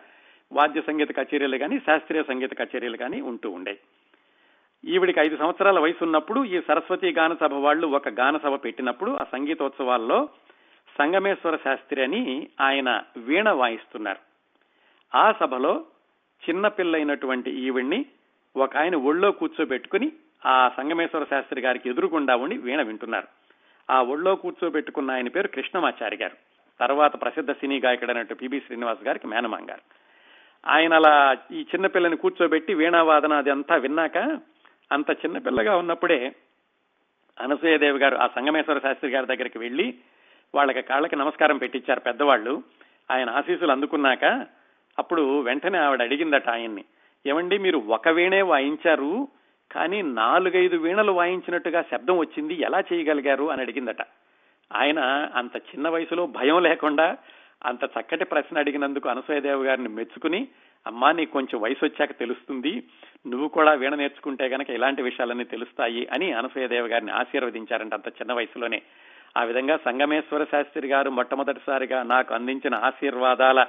వాద్య 0.53 0.81
సంగీత 0.81 1.17
కచేరీలు 1.17 1.59
కానీ 1.59 1.79
శాస్త్రీయ 1.79 2.23
సంగీత 2.23 2.59
కచేరీలు 2.59 2.97
కానీ 2.97 3.21
ఉంటూ 3.21 3.51
ఉండేవి 3.51 3.79
ఈవిడికి 4.85 5.21
ఐదు 5.21 5.37
సంవత్సరాల 5.37 5.79
వయసు 5.79 6.05
ఉన్నప్పుడు 6.05 6.45
ఈ 6.45 6.61
సరస్వతి 6.61 7.11
గాన 7.11 7.35
సభ 7.35 7.55
వాళ్ళు 7.55 7.87
ఒక 7.87 8.09
గాన 8.09 8.37
సభ 8.37 8.55
పెట్టినప్పుడు 8.65 9.11
ఆ 9.11 9.25
సంగీతోత్సవాల్లో 9.33 10.29
సంగమేశ్వర 10.99 11.57
శాస్త్రి 11.57 12.03
అని 12.03 12.47
ఆయన 12.61 13.03
వీణ 13.17 13.51
వాయిస్తున్నారు. 13.51 14.19
ఆ 15.17 15.33
సభలో 15.33 15.85
చిన్న 16.49 16.69
పిల్లైనటువంటి 16.69 17.51
ఈవిడ్ని 17.51 18.07
ఒక 18.57 18.77
ఆయన 18.77 18.97
ఒళ్ళో 18.97 19.33
కూర్చోబెట్టుకుని 19.33 20.13
ఆ 20.47 20.71
సంగమేశ్వర 20.77 21.25
శాస్త్రి 21.25 21.61
గారికి 21.61 21.91
ఎదురుగుండా 21.91 22.37
ఉండి 22.37 22.59
వీణ 22.59 22.83
వింటున్నారు. 22.83 23.29
ఆ 23.91 24.03
ఒళ్ళో 24.03 24.35
కూర్చోబెట్టుకున్న 24.35 25.11
ఆయన 25.11 25.29
పేరు 25.29 25.49
కృష్ణమాచారి 25.49 26.17
గారు. 26.17 26.37
తర్వాత 26.81 27.21
ప్రసిద్ధ 27.21 27.53
సినీ 27.53 27.81
గాయకుడైనట్టు 27.81 28.35
పిబి 28.35 28.61
శ్రీనివాస్ 28.61 29.05
గారికి 29.05 29.27
మేనమాంగారు. 29.27 30.06
ఆయన 30.67 30.95
అలా 30.95 31.37
ఈ 31.53 31.61
చిన్న 31.63 31.87
పిల్లని 31.87 32.17
కూర్చోబెట్టి 32.17 32.75
వీణావాదన 32.75 33.33
అది 33.33 33.51
అంతా 33.51 33.75
విన్నాక 33.77 34.19
అంత 34.93 35.11
చిన్న 35.11 35.39
పిల్లగా 35.39 35.77
ఉన్నప్పుడే 35.77 36.33
అనసూయదేవి 37.41 37.99
గారు 37.99 38.17
ఆ 38.17 38.27
సంగమేశ్వర 38.27 38.79
శాస్త్రి 38.79 39.11
గారి 39.11 39.27
దగ్గరికి 39.27 39.59
వెళ్ళి 39.59 39.95
వాళ్ళకి 40.55 40.83
కాళ్ళకి 40.83 41.17
నమస్కారం 41.17 41.59
పెట్టించారు 41.59 42.01
పెద్దవాళ్ళు. 42.01 42.63
ఆయన 43.11 43.31
ఆశీస్సులు 43.31 43.73
అందుకున్నాక 43.73 44.47
అప్పుడు 44.99 45.41
వెంటనే 45.41 45.79
ఆవిడ 45.79 46.03
అడిగిందట 46.03 46.49
ఆయన్ని 46.49 46.85
ఏమండి 47.27 47.59
మీరు 47.59 47.79
ఒక 47.79 48.09
వీణే 48.09 48.43
వాయించారు 48.43 49.29
కానీ 49.73 50.03
నాలుగైదు 50.03 50.77
వీణలు 50.77 51.13
వాయించినట్టుగా 51.13 51.83
శబ్దం 51.83 52.19
వచ్చింది 52.19 52.55
ఎలా 52.55 52.81
చేయగలిగారు? 52.81 53.51
అని 53.51 53.61
అడిగిందట. 53.61 54.03
ఆయన 54.73 54.99
అంత 55.35 55.57
చిన్న 55.57 55.89
వయసులో 55.89 56.27
భయం 56.27 56.63
లేకుండా 56.63 57.17
అంత 57.65 57.85
చక్కటి 57.85 58.25
ప్రశ్న 58.25 58.59
అడిగినందుకు 58.59 59.09
అనసూయదేవి 59.09 59.65
గారిని 59.65 59.89
మెచ్చుకుని 59.89 60.49
అమ్మా 60.87 61.13
నీకు 61.13 61.33
కొంచెం 61.33 61.61
వయసు 61.61 61.85
వచ్చాక 61.85 62.19
తెలుస్తుంది. 62.19 62.83
నువ్వు 63.27 63.49
కూడా 63.49 63.73
వీణ 63.73 63.95
నేర్చుకుంటే 63.95 64.47
గనక 64.47 64.71
ఇలాంటి 64.71 65.03
విషయాలన్నీ 65.03 65.45
తెలుస్తాయి 65.45 66.07
అని 66.13 66.33
అనసూయదేవి 66.33 66.89
గారిని 66.89 67.13
ఆశీర్వదించారంట 67.13 67.95
అంత 67.95 68.09
చిన్న 68.09 68.33
వయసులోనే. 68.33 68.83
ఆ 69.37 69.43
విధంగా 69.43 69.77
సంగమేశ్వర 69.77 70.45
శాస్త్రి 70.45 70.89
గారు 70.89 71.11
మొట్టమొదటిసారిగా 71.11 72.03
నాకు 72.03 72.35
అందించిన 72.35 72.75
ఆశీర్వాదాల 72.75 73.67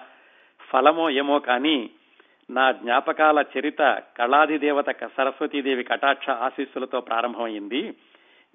ఫలమో 0.62 1.10
ఏమో 1.10 1.40
కానీ 1.40 1.90
నా 2.50 2.72
జ్ఞాపకాల 2.72 3.44
చరిత 3.60 4.02
కళాదిదేవత 4.18 4.90
సరస్వతీదేవి 5.18 5.84
కటాక్ష 5.84 6.30
ఆశీస్సులతో 6.30 7.02
ప్రారంభమైంది. 7.02 7.94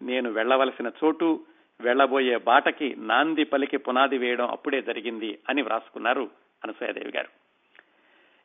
నేను 0.02 0.30
వెళ్ళవలసిన 0.30 0.90
చోటు 1.04 1.40
వెళ్ళబోయే 1.82 2.36
బాటకి 2.36 2.94
నాంది 2.98 3.44
పలికి 3.44 3.76
పునాది 3.76 4.18
వేయడం 4.18 4.48
అప్పుడే 4.50 4.82
జరిగింది 4.82 5.38
అని 5.48 5.62
వ్రాసుకున్నారు 5.62 6.30
అనసూయదేవి 6.64 7.12
గారు. 7.16 7.30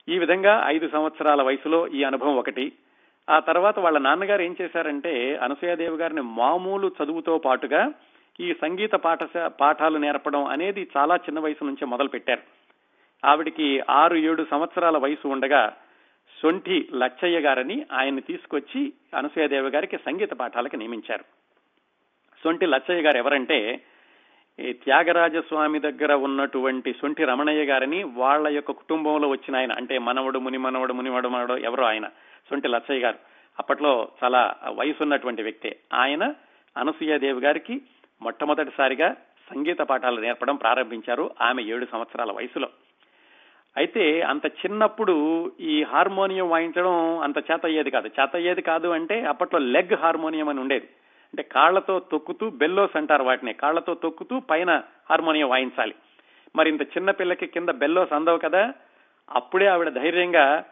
ఈ 0.09 0.17
విధంగా 0.17 0.63
ఐదు 0.65 0.87
సంవత్సరాల 0.87 1.41
వయసులో 1.41 1.87
ఈ 1.87 2.03
అనుభవం 2.03 2.35
ఒకటి. 2.35 2.71
ఆ 3.29 3.39
తర్వాత 3.39 3.79
వాళ్ళ 3.79 3.97
నాన్నగారు 3.97 4.41
ఏం 4.41 4.55
చేశారంటే 4.61 5.35
అనసూయాదేవి 5.35 5.97
గారిని 5.97 6.21
మామూలు 6.21 6.91
చదువుతో 7.03 7.37
పాటుగా 7.37 7.91
ఈ 8.39 8.53
సంగీత 8.53 8.91
పాఠశా 8.91 9.47
పాఠాలు 9.47 9.97
నేర్పడం 9.97 10.45
అనేది 10.45 10.87
చాలా 10.97 11.15
చిన్న 11.15 11.39
వయసు 11.39 11.65
నుంచే 11.65 11.85
మొదలు 11.85 12.07
పెట్టారు 12.07 12.41
ఆవిడికి 13.25 13.81
ఆరు 13.89 14.15
ఏడు 14.15 14.45
సంవత్సరాల 14.51 14.97
వయసు 14.97 15.27
ఉండగా 15.27 15.75
సొంఠి 16.41 16.89
లచ్చయ్య 16.95 17.39
గారని 17.39 17.85
ఆయన్ని 17.91 18.21
తీసుకొచ్చి 18.21 18.93
అనసూయాదేవి 19.15 19.69
గారికి 19.69 19.97
సంగీత 19.97 20.33
పాఠాలకు 20.33 20.75
నియమించారు. 20.75 21.46
సొంటి 22.47 22.65
లచ్చయ్య 22.65 23.01
గారు 23.01 23.17
ఎవరంటే 23.17 23.81
ఈ 24.59 24.73
త్యాగరాజస్వామి 24.73 25.79
దగ్గర 25.79 26.13
ఉన్నటువంటి 26.13 26.93
సొంటి 26.93 27.23
రమణయ్య 27.23 27.63
గారిని 27.63 28.03
వాళ్ళ 28.03 28.47
యొక్క 28.47 28.71
కుటుంబంలో 28.71 29.27
వచ్చిన 29.27 29.55
ఆయన 29.55 29.71
అంటే 29.71 29.97
మనవడు 29.97 30.39
ముని 30.39 30.57
మనవడు 30.57 30.93
ముని 30.93 31.09
మనవడు 31.09 31.53
ఎవరో 31.53 31.85
ఆయన 31.85 32.07
సొంటి 32.49 32.67
లచ్చయ్య 32.67 32.99
గారు. 32.99 33.17
అప్పట్లో 33.59 34.07
చాలా 34.23 34.55
వయసు 34.69 35.03
ఉన్నటువంటి 35.03 35.43
వ్యక్తే. 35.43 35.77
ఆయన 35.93 36.33
అనసూయాదేవి 36.77 37.41
గారికి 37.41 37.81
మొట్టమొదటిసారిగా 38.21 39.15
సంగీత 39.53 39.77
పాఠాలు 39.77 40.21
నేర్పడం 40.21 40.55
ప్రారంభించారు 40.55 41.31
ఆమె 41.41 41.63
ఏడు 41.63 41.87
సంవత్సరాల 41.91 42.31
వయసులో. 42.31 42.69
అయితే 43.77 44.21
అంత 44.21 44.45
చిన్నప్పుడు 44.45 45.51
ఈ 45.59 45.83
హార్మోనియం 45.83 46.49
వాయించడం 46.49 47.19
అంత 47.19 47.37
చేత 47.37 47.59
అయ్యేది 47.63 47.91
కాదు. 47.91 48.07
చేత 48.07 48.29
అయ్యేది 48.33 48.61
కాదు 48.61 48.87
అంటే 48.87 49.25
అప్పట్లో 49.25 49.59
లెగ్ 49.59 49.93
హార్మోనియం 49.93 50.49
అని 50.49 50.59
ఉండేది. 50.59 50.89
అంటే 51.37 51.49
కాళ్ళతో 51.51 51.99
తొక్కుతూ 51.99 52.49
బెల్లోస్ 52.49 52.97
అంటారు 52.97 53.23
వాటిని. 53.23 53.53
కాళ్ళతో 53.53 53.93
తొక్కుతూ 53.93 54.39
పైన 54.39 54.81
హార్మోనియం 55.09 55.49
వాయించాలి. 55.49 55.95
మరి 56.55 56.69
ఇంత 56.69 56.81
చిన్న 56.81 57.11
పిల్లకి 57.11 57.47
కింద 57.47 57.69
బెల్లోస్ 57.69 58.13
అందవు 58.13 58.37
కదా? 58.37 58.73
అప్పుడే 59.31 59.65
ఆవిడ 59.65 59.89
ధైర్యంగా 59.89 60.65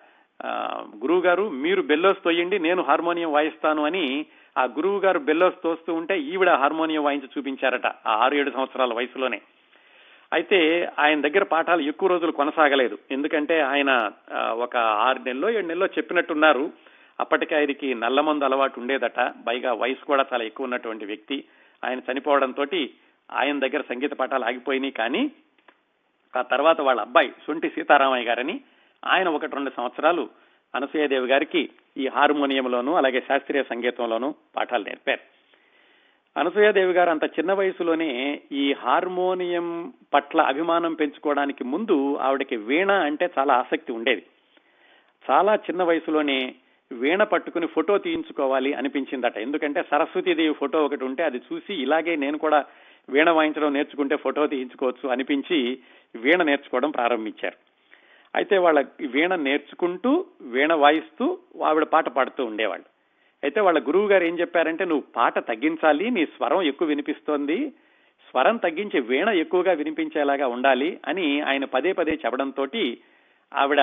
గురువు 1.01 1.21
గారు 1.21 1.49
మీరు 1.49 1.81
బెల్లోస్ 1.81 2.23
తోయండి 2.23 2.59
నేను 2.59 2.83
హార్మోనియం 2.83 3.31
వాయిస్తాను 3.31 3.85
అని 3.85 4.25
ఆ 4.57 4.63
గురువు 4.63 4.99
గారు 4.99 5.19
బెల్లోస్ 5.19 5.63
తోస్తూ 5.63 5.93
ఉంటే 5.93 6.19
ఈవిడ 6.19 6.49
హార్మోనియం 6.49 7.03
వాయించి 7.03 7.29
చూపించారట 7.37 7.87
ఆ 7.87 8.09
ఆరు 8.09 8.35
ఏడు 8.35 8.51
సంవత్సరాల 8.51 8.93
వయసులోనే. 8.93 9.41
అయితే 10.33 10.89
ఆయన 10.99 11.21
దగ్గర 11.21 11.43
పాఠాలు 11.43 11.81
ఎక్కువ 11.81 12.09
రోజులు 12.09 12.31
కొనసాగలేదు. 12.31 12.97
ఎందుకంటే 13.11 13.61
ఆయన 13.61 14.11
ఒక 14.51 14.77
ఆరు 14.77 15.19
నెలలో 15.19 15.49
ఏడు 15.49 15.67
నెలలో 15.67 15.85
చెప్పినట్టున్నారు. 15.85 16.71
అప్పటికే 17.19 17.55
ఆయనకి 17.55 17.95
నల్లమందు 17.95 18.43
అలవాటు 18.43 18.79
ఉండేదట. 18.79 19.19
పైగా 19.19 19.73
వయసు 19.73 20.05
కూడా 20.05 20.25
చాలా 20.33 20.43
ఎక్కువ 20.43 20.63
ఉన్నటువంటి 20.63 21.05
వ్యక్తి. 21.05 21.43
ఆయన 21.83 22.01
చనిపోవడంతో 22.11 22.65
ఆయన 23.31 23.59
దగ్గర 23.59 23.81
సంగీత 23.81 24.11
పాఠాలు 24.11 24.45
ఆగిపోయినాయి. 24.45 24.91
కానీ 24.91 25.31
ఆ 26.37 26.41
తర్వాత 26.41 26.81
వాళ్ళ 26.81 27.01
అబ్బాయి 27.01 27.33
సొంటి 27.47 27.69
సీతారామయ్య 27.69 28.25
గారని 28.25 28.61
ఆయన 29.05 29.29
ఒకటి 29.29 29.55
రెండు 29.55 29.71
సంవత్సరాలు 29.77 30.29
అనసూయదేవి 30.75 31.27
గారికి 31.27 31.69
ఈ 31.97 32.07
హార్మోనియంలోను 32.07 32.95
అలాగే 32.95 33.21
శాస్త్రీయ 33.21 33.63
సంగీతంలోను 33.63 34.35
పాఠాలు 34.55 34.83
నేర్పారు. 34.83 35.19
అనసూయదేవి 36.39 36.93
గారు 36.93 37.09
అంత 37.09 37.23
చిన్న 37.23 37.53
వయసులోనే 37.53 38.41
ఈ 38.51 38.73
హార్మోనియం 38.73 39.93
పట్ల 40.13 40.41
అభిమానం 40.41 40.93
పెంచుకోవడానికి 40.93 41.63
ముందు 41.63 42.17
ఆవిడకి 42.17 42.55
వీణ 42.55 42.91
అంటే 42.91 43.29
చాలా 43.39 43.53
ఆసక్తి 43.53 43.91
ఉండేది. 43.91 44.23
చాలా 45.31 45.55
చిన్న 45.55 45.83
వయసులోనే 45.83 46.55
వీణ 46.91 47.23
పట్టుకుని 47.23 47.67
ఫోటో 47.75 47.93
తీయించుకోవాలి 47.97 48.71
అనిపించిందట. 48.73 49.37
ఎందుకంటే 49.37 49.79
సరస్వతీదేవి 49.91 50.55
ఫోటో 50.59 50.85
ఒకటి 50.85 51.03
ఉంటే 51.03 51.23
అది 51.23 51.39
చూసి 51.47 51.73
ఇలాగే 51.85 52.15
నేను 52.15 52.37
కూడా 52.37 52.59
వీణ 53.09 53.29
వాయించడం 53.29 53.73
నేర్చుకుంటే 53.73 54.15
ఫోటో 54.15 54.47
తీయించుకోవచ్చు 54.47 55.05
అనిపించి 55.09 55.57
వీణ 56.15 56.39
నేర్చుకోవడం 56.43 56.91
ప్రారంభించారు. 56.91 57.57
అయితే 58.33 58.55
వాళ్ళ 58.57 58.79
వీణ 59.15 59.33
నేర్చుకుంటూ 59.47 60.11
వీణ 60.53 60.73
వాయిస్తూ 60.73 61.25
ఆవిడ 61.63 61.85
పాట 61.93 62.07
పాడుతూ 62.09 62.41
ఉండేవాళ్ళు. 62.45 62.87
అయితే 63.43 63.59
వాళ్ళ 63.61 63.79
గురువు 63.87 64.07
గారు 64.07 64.23
ఏం 64.23 64.35
చెప్పారంటే 64.39 64.83
నువ్వు 64.85 65.05
పాట 65.15 65.39
తగ్గించాలి 65.49 66.05
నీ 66.09 66.23
స్వరం 66.35 66.61
ఎక్కువ 66.61 66.87
వినిపిస్తోంది 66.87 67.57
స్వరం 68.29 68.57
తగ్గించి 68.57 68.99
వీణ 69.09 69.29
ఎక్కువగా 69.43 69.73
వినిపించేలాగా 69.73 70.47
ఉండాలి 70.47 70.89
అని 71.07 71.27
ఆయన 71.41 71.65
పదే 71.65 71.91
పదే 71.93 72.13
చెప్పడంతో 72.25 72.65
ఆవిడ 73.51 73.81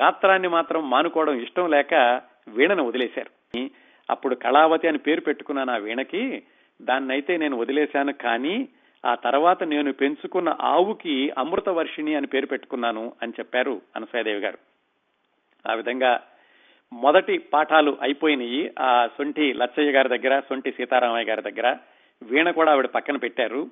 గాత్రాన్ని 0.00 0.48
మాత్రం 0.48 0.90
మానుకోవడం 0.90 1.34
ఇష్టం 1.34 1.70
లేక 1.70 2.20
వీణను 2.48 2.84
వదిలేశారు. 2.84 3.70
అప్పుడు 4.10 4.34
కళావతి 4.34 4.88
అని 4.88 4.98
పేరు 4.98 5.20
పెట్టుకున్నాను 5.20 5.72
ఆ 5.72 5.76
వీణకి. 5.76 6.42
దాన్నైతే 6.82 7.36
నేను 7.36 7.56
వదిలేశాను 7.56 8.12
కానీ 8.12 8.68
ఆ 9.06 9.14
తర్వాత 9.14 9.62
నేను 9.62 9.92
పెంచుకున్న 9.92 10.56
ఆవుకి 10.60 11.30
అమృత 11.38 11.68
వర్షిణి 11.68 12.14
అని 12.14 12.26
పేరు 12.26 12.46
పెట్టుకున్నాను 12.46 13.12
అని 13.22 13.32
చెప్పారు 13.38 13.80
అనసూయదేవి 13.96 14.40
గారు. 14.40 14.58
ఆ 15.70 15.74
విధంగా 15.74 16.20
మొదటి 16.92 17.38
పాఠాలు 17.38 17.98
అయిపోయినాయి 18.02 18.74
ఆ 18.78 19.06
సొంటి 19.06 19.52
లచ్చయ్య 19.52 19.90
గారి 19.90 20.18
దగ్గర 20.18 20.40
సొంటి 20.40 20.72
సీతారామయ్య 20.72 21.26
గారి 21.26 21.42
దగ్గర. 21.42 21.76
వీణ 22.22 22.50
కూడా 22.50 22.72
ఆవిడ 22.72 22.86
పక్కన 22.86 23.16
పెట్టారు. 23.16 23.68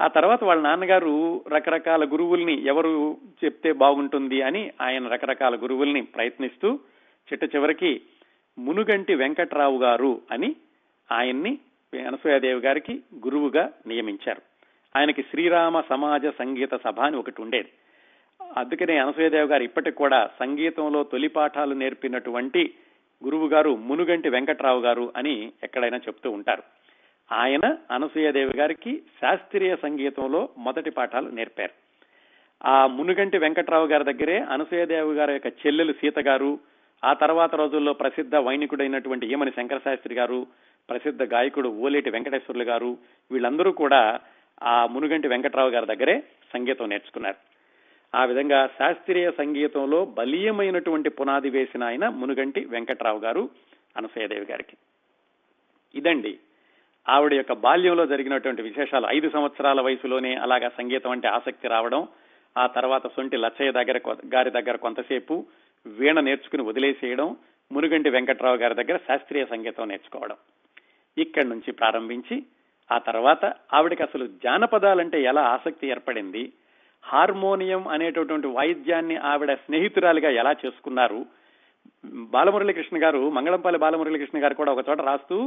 ఆ 0.00 0.06
తర్వాత 0.06 0.44
వాళ్ళ 0.44 0.62
నాన్నగారు 0.62 1.44
రకరకాల 1.48 2.04
గురువుల్ని 2.04 2.66
ఎవరు 2.66 3.16
చెప్తే 3.44 3.72
బాగుంటుంది 3.72 4.42
అని 4.42 4.70
ఆయన 4.80 5.08
రకరకాల 5.08 5.56
గురువుల్ని 5.56 6.02
ప్రయత్నిస్తూ 6.02 6.78
చిట్ట 7.32 7.56
చివరికి 7.56 8.00
మునుగంటి 8.58 9.14
వెంకట్రావు 9.14 9.78
గారు 9.78 10.20
అని 10.30 10.56
ఆయన్ని 11.12 11.58
అనసూయాదేవి 12.06 12.60
గారికి 12.60 12.92
గురువుగా 13.14 13.72
నియమించారు. 13.86 14.42
ఆయనకి 14.98 15.22
శ్రీరామ 15.22 15.80
సమాజ 15.80 16.26
సంగీత 16.26 16.74
సభ 16.74 17.00
అని 17.00 17.16
ఒకటి 17.16 17.42
ఉండేది. 17.42 17.68
అందుకనే 18.56 18.98
అనసూయదేవి 18.98 19.46
గారు 19.46 19.62
ఇప్పటికి 19.62 19.96
కూడా 19.96 20.30
సంగీతంలో 20.40 21.04
తొలి 21.04 21.28
పాఠాలు 21.28 21.74
నేర్పినటువంటి 21.74 22.74
గురువు 23.24 23.48
గారు 23.48 23.76
మునుగంటి 23.76 24.28
వెంకట్రావు 24.28 24.80
గారు 24.80 25.12
అని 25.16 25.52
ఎక్కడైనా 25.62 25.96
చెప్తూ 25.96 26.30
ఉంటారు. 26.30 26.62
ఆయన 27.32 27.76
అనసూయదేవి 27.90 28.56
గారికి 28.56 28.98
శాస్త్రీయ 28.98 29.76
సంగీతంలో 29.76 30.48
మొదటి 30.58 30.90
పాఠాలు 30.90 31.28
నేర్పారు. 31.28 31.70
ఆ 32.66 32.86
మునుగంటి 32.86 33.38
వెంకట్రావు 33.38 33.86
గారి 33.86 34.04
దగ్గరే 34.04 34.38
అనసూయదేవి 34.38 35.14
గారి 35.14 35.32
యొక్క 35.32 35.46
చెల్లెలు 35.46 35.92
సీత 35.92 36.18
గారు 36.18 36.58
ఆ 37.04 37.12
తర్వాత 37.12 37.54
రోజుల్లో 37.54 37.92
ప్రసిద్ధ 37.92 38.36
వైణికుడైనటువంటి 38.36 39.26
ఈమని 39.26 39.50
శంకర 39.50 39.78
శాస్త్రి 39.78 40.14
గారు 40.14 40.46
ప్రసిద్ధ 40.88 41.22
గాయకుడు 41.22 41.68
ఓలేటి 41.68 42.10
వెంకటేశ్వర్లు 42.10 42.62
గారు 42.62 42.98
వీళ్ళందరూ 43.30 43.72
కూడా 43.72 44.20
ఆ 44.62 44.86
మునుగంటి 44.86 45.28
వెంకట్రావు 45.28 45.70
గారి 45.70 45.86
దగ్గరే 45.86 46.20
సంగీతం 46.52 46.88
నేర్చుకున్నారు. 46.88 47.36
ఆ 48.14 48.24
విధంగా 48.24 48.66
శాస్త్రీయ 48.66 49.30
సంగీతంలో 49.30 50.04
బలీయమైనటువంటి 50.04 51.10
పునాది 51.10 51.50
వేసిన 51.50 51.84
ఆయన 51.84 52.08
మునుగంటి 52.08 52.64
వెంకట్రావు 52.64 53.18
గారు 53.18 53.50
అనసూయదేవి 53.96 54.46
గారికి. 54.50 54.76
ఇదండి 55.94 56.38
ఆవిడ 57.06 57.32
యొక్క 57.34 57.52
బాల్యంలో 57.62 58.04
జరిగినటువంటి 58.06 58.62
విశేషాలు 58.66 59.06
ఐదు 59.10 59.28
సంవత్సరాల 59.30 59.80
వయసులోనే 59.86 60.32
అలాగా 60.44 60.68
సంగీతం 60.76 61.10
అంటే 61.10 61.28
ఆసక్తి 61.30 61.66
రావడం 61.68 62.02
ఆ 62.56 62.66
తర్వాత 62.74 63.06
సొంటి 63.14 63.36
లచ్చయ్య 63.42 63.72
దగ్గర 63.78 63.98
కొ- 63.98 64.22
గారి 64.32 64.50
దగ్గర 64.56 64.76
కొంతసేపు 64.82 65.34
వీణ 65.86 66.20
నేర్చుకుని 66.20 66.64
వదిలేసేయడం 66.66 67.28
మునుగంటి 67.70 68.10
వెంకట్రావు 68.14 68.58
గారి 68.58 68.74
దగ్గర 68.74 68.96
శాస్త్రీయ 69.06 69.44
సంగీతం 69.52 69.88
నేర్చుకోవడం 69.88 70.38
ఇక్కడి 71.16 71.48
నుంచి 71.48 71.70
ప్రారంభించి 71.78 72.36
ఆ 72.90 72.98
తర్వాత 73.06 73.44
ఆవిడకి 73.72 74.02
అసలు 74.02 74.24
జానపదాలంటే 74.44 75.18
ఎలా 75.30 75.42
ఆసక్తి 75.52 75.86
ఏర్పడింది 75.92 76.42
హార్మోనియం 77.04 77.82
అనేటటువంటి 77.92 78.48
వాయిద్యాన్ని 78.56 79.16
ఆవిడ 79.30 79.52
స్నేహితురాలిగా 79.62 80.30
ఎలా 80.40 80.52
చేసుకున్నారు 80.62 81.20
బాలమురళీకృష్ణ 82.34 82.96
గారు 83.02 83.22
మంగళంపల్లి 83.36 83.78
బాలమురళీకృష్ణ 83.78 84.38
గారు 84.42 84.54
కూడా 84.54 84.72
ఒక 84.72 84.84
చోట 84.88 85.00
రాస్తూ 85.08 85.38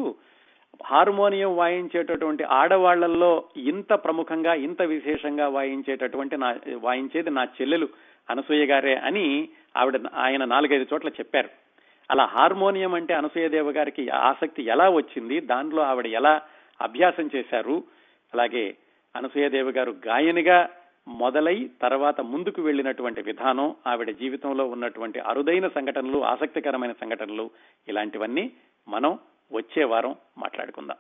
హార్మోనియం 0.83 1.57
వాయించేటటువంటి 1.57 2.43
ఆడవాళ్ళలో 2.43 3.43
ఇంత 3.57 3.93
ప్రముఖంగా 3.93 4.53
ఇంత 4.53 4.81
విశేషంగా 4.81 5.47
వాయించేటటువంటి 5.47 6.37
నా 6.37 6.55
వాయించేది 6.79 7.29
నా 7.29 7.43
చెల్లెలు 7.43 7.89
అనసూయ 8.29 8.65
గారే 8.65 8.95
అని 8.95 9.49
ఆవిడ 9.77 10.01
ఆయన 10.15 10.45
నాలుగైదు 10.45 10.85
చోట్ల 10.93 11.09
చెప్పారు. 11.09 11.49
అలా 12.11 12.25
హార్మోనియం 12.25 12.93
అంటే 12.93 13.13
అనసూయదేవ 13.13 13.71
గారికి 13.71 14.09
ఆసక్తి 14.09 14.63
ఎలా 14.63 14.89
వచ్చింది? 14.89 15.39
దానిలో 15.39 15.81
ఆవిడ 15.81 16.07
ఎలా 16.07 16.41
అభ్యాసం 16.81 17.29
చేశారు? 17.35 17.83
అలాగే 18.33 18.75
అనసూయదేవి 19.15 19.71
గారు 19.71 19.95
గాయనిగా 20.07 20.69
మొదలై 21.07 21.69
తర్వాత 21.81 22.21
ముందుకు 22.21 22.61
వెళ్ళినటువంటి 22.61 23.21
విధానం 23.21 23.75
ఆవిడ 23.87 24.09
జీవితంలో 24.09 24.65
ఉన్నటువంటి 24.65 25.19
అరుదైన 25.19 25.67
సంఘటనలు 25.67 26.25
ఆసక్తికరమైన 26.25 26.91
సంఘటనలు 26.91 27.49
ఇలాంటివన్నీ 27.87 28.51
మనం 28.87 29.19
వచ్చే 29.51 29.83
వారం 29.83 30.15
మాట్లాడుకుందాం. 30.37 30.97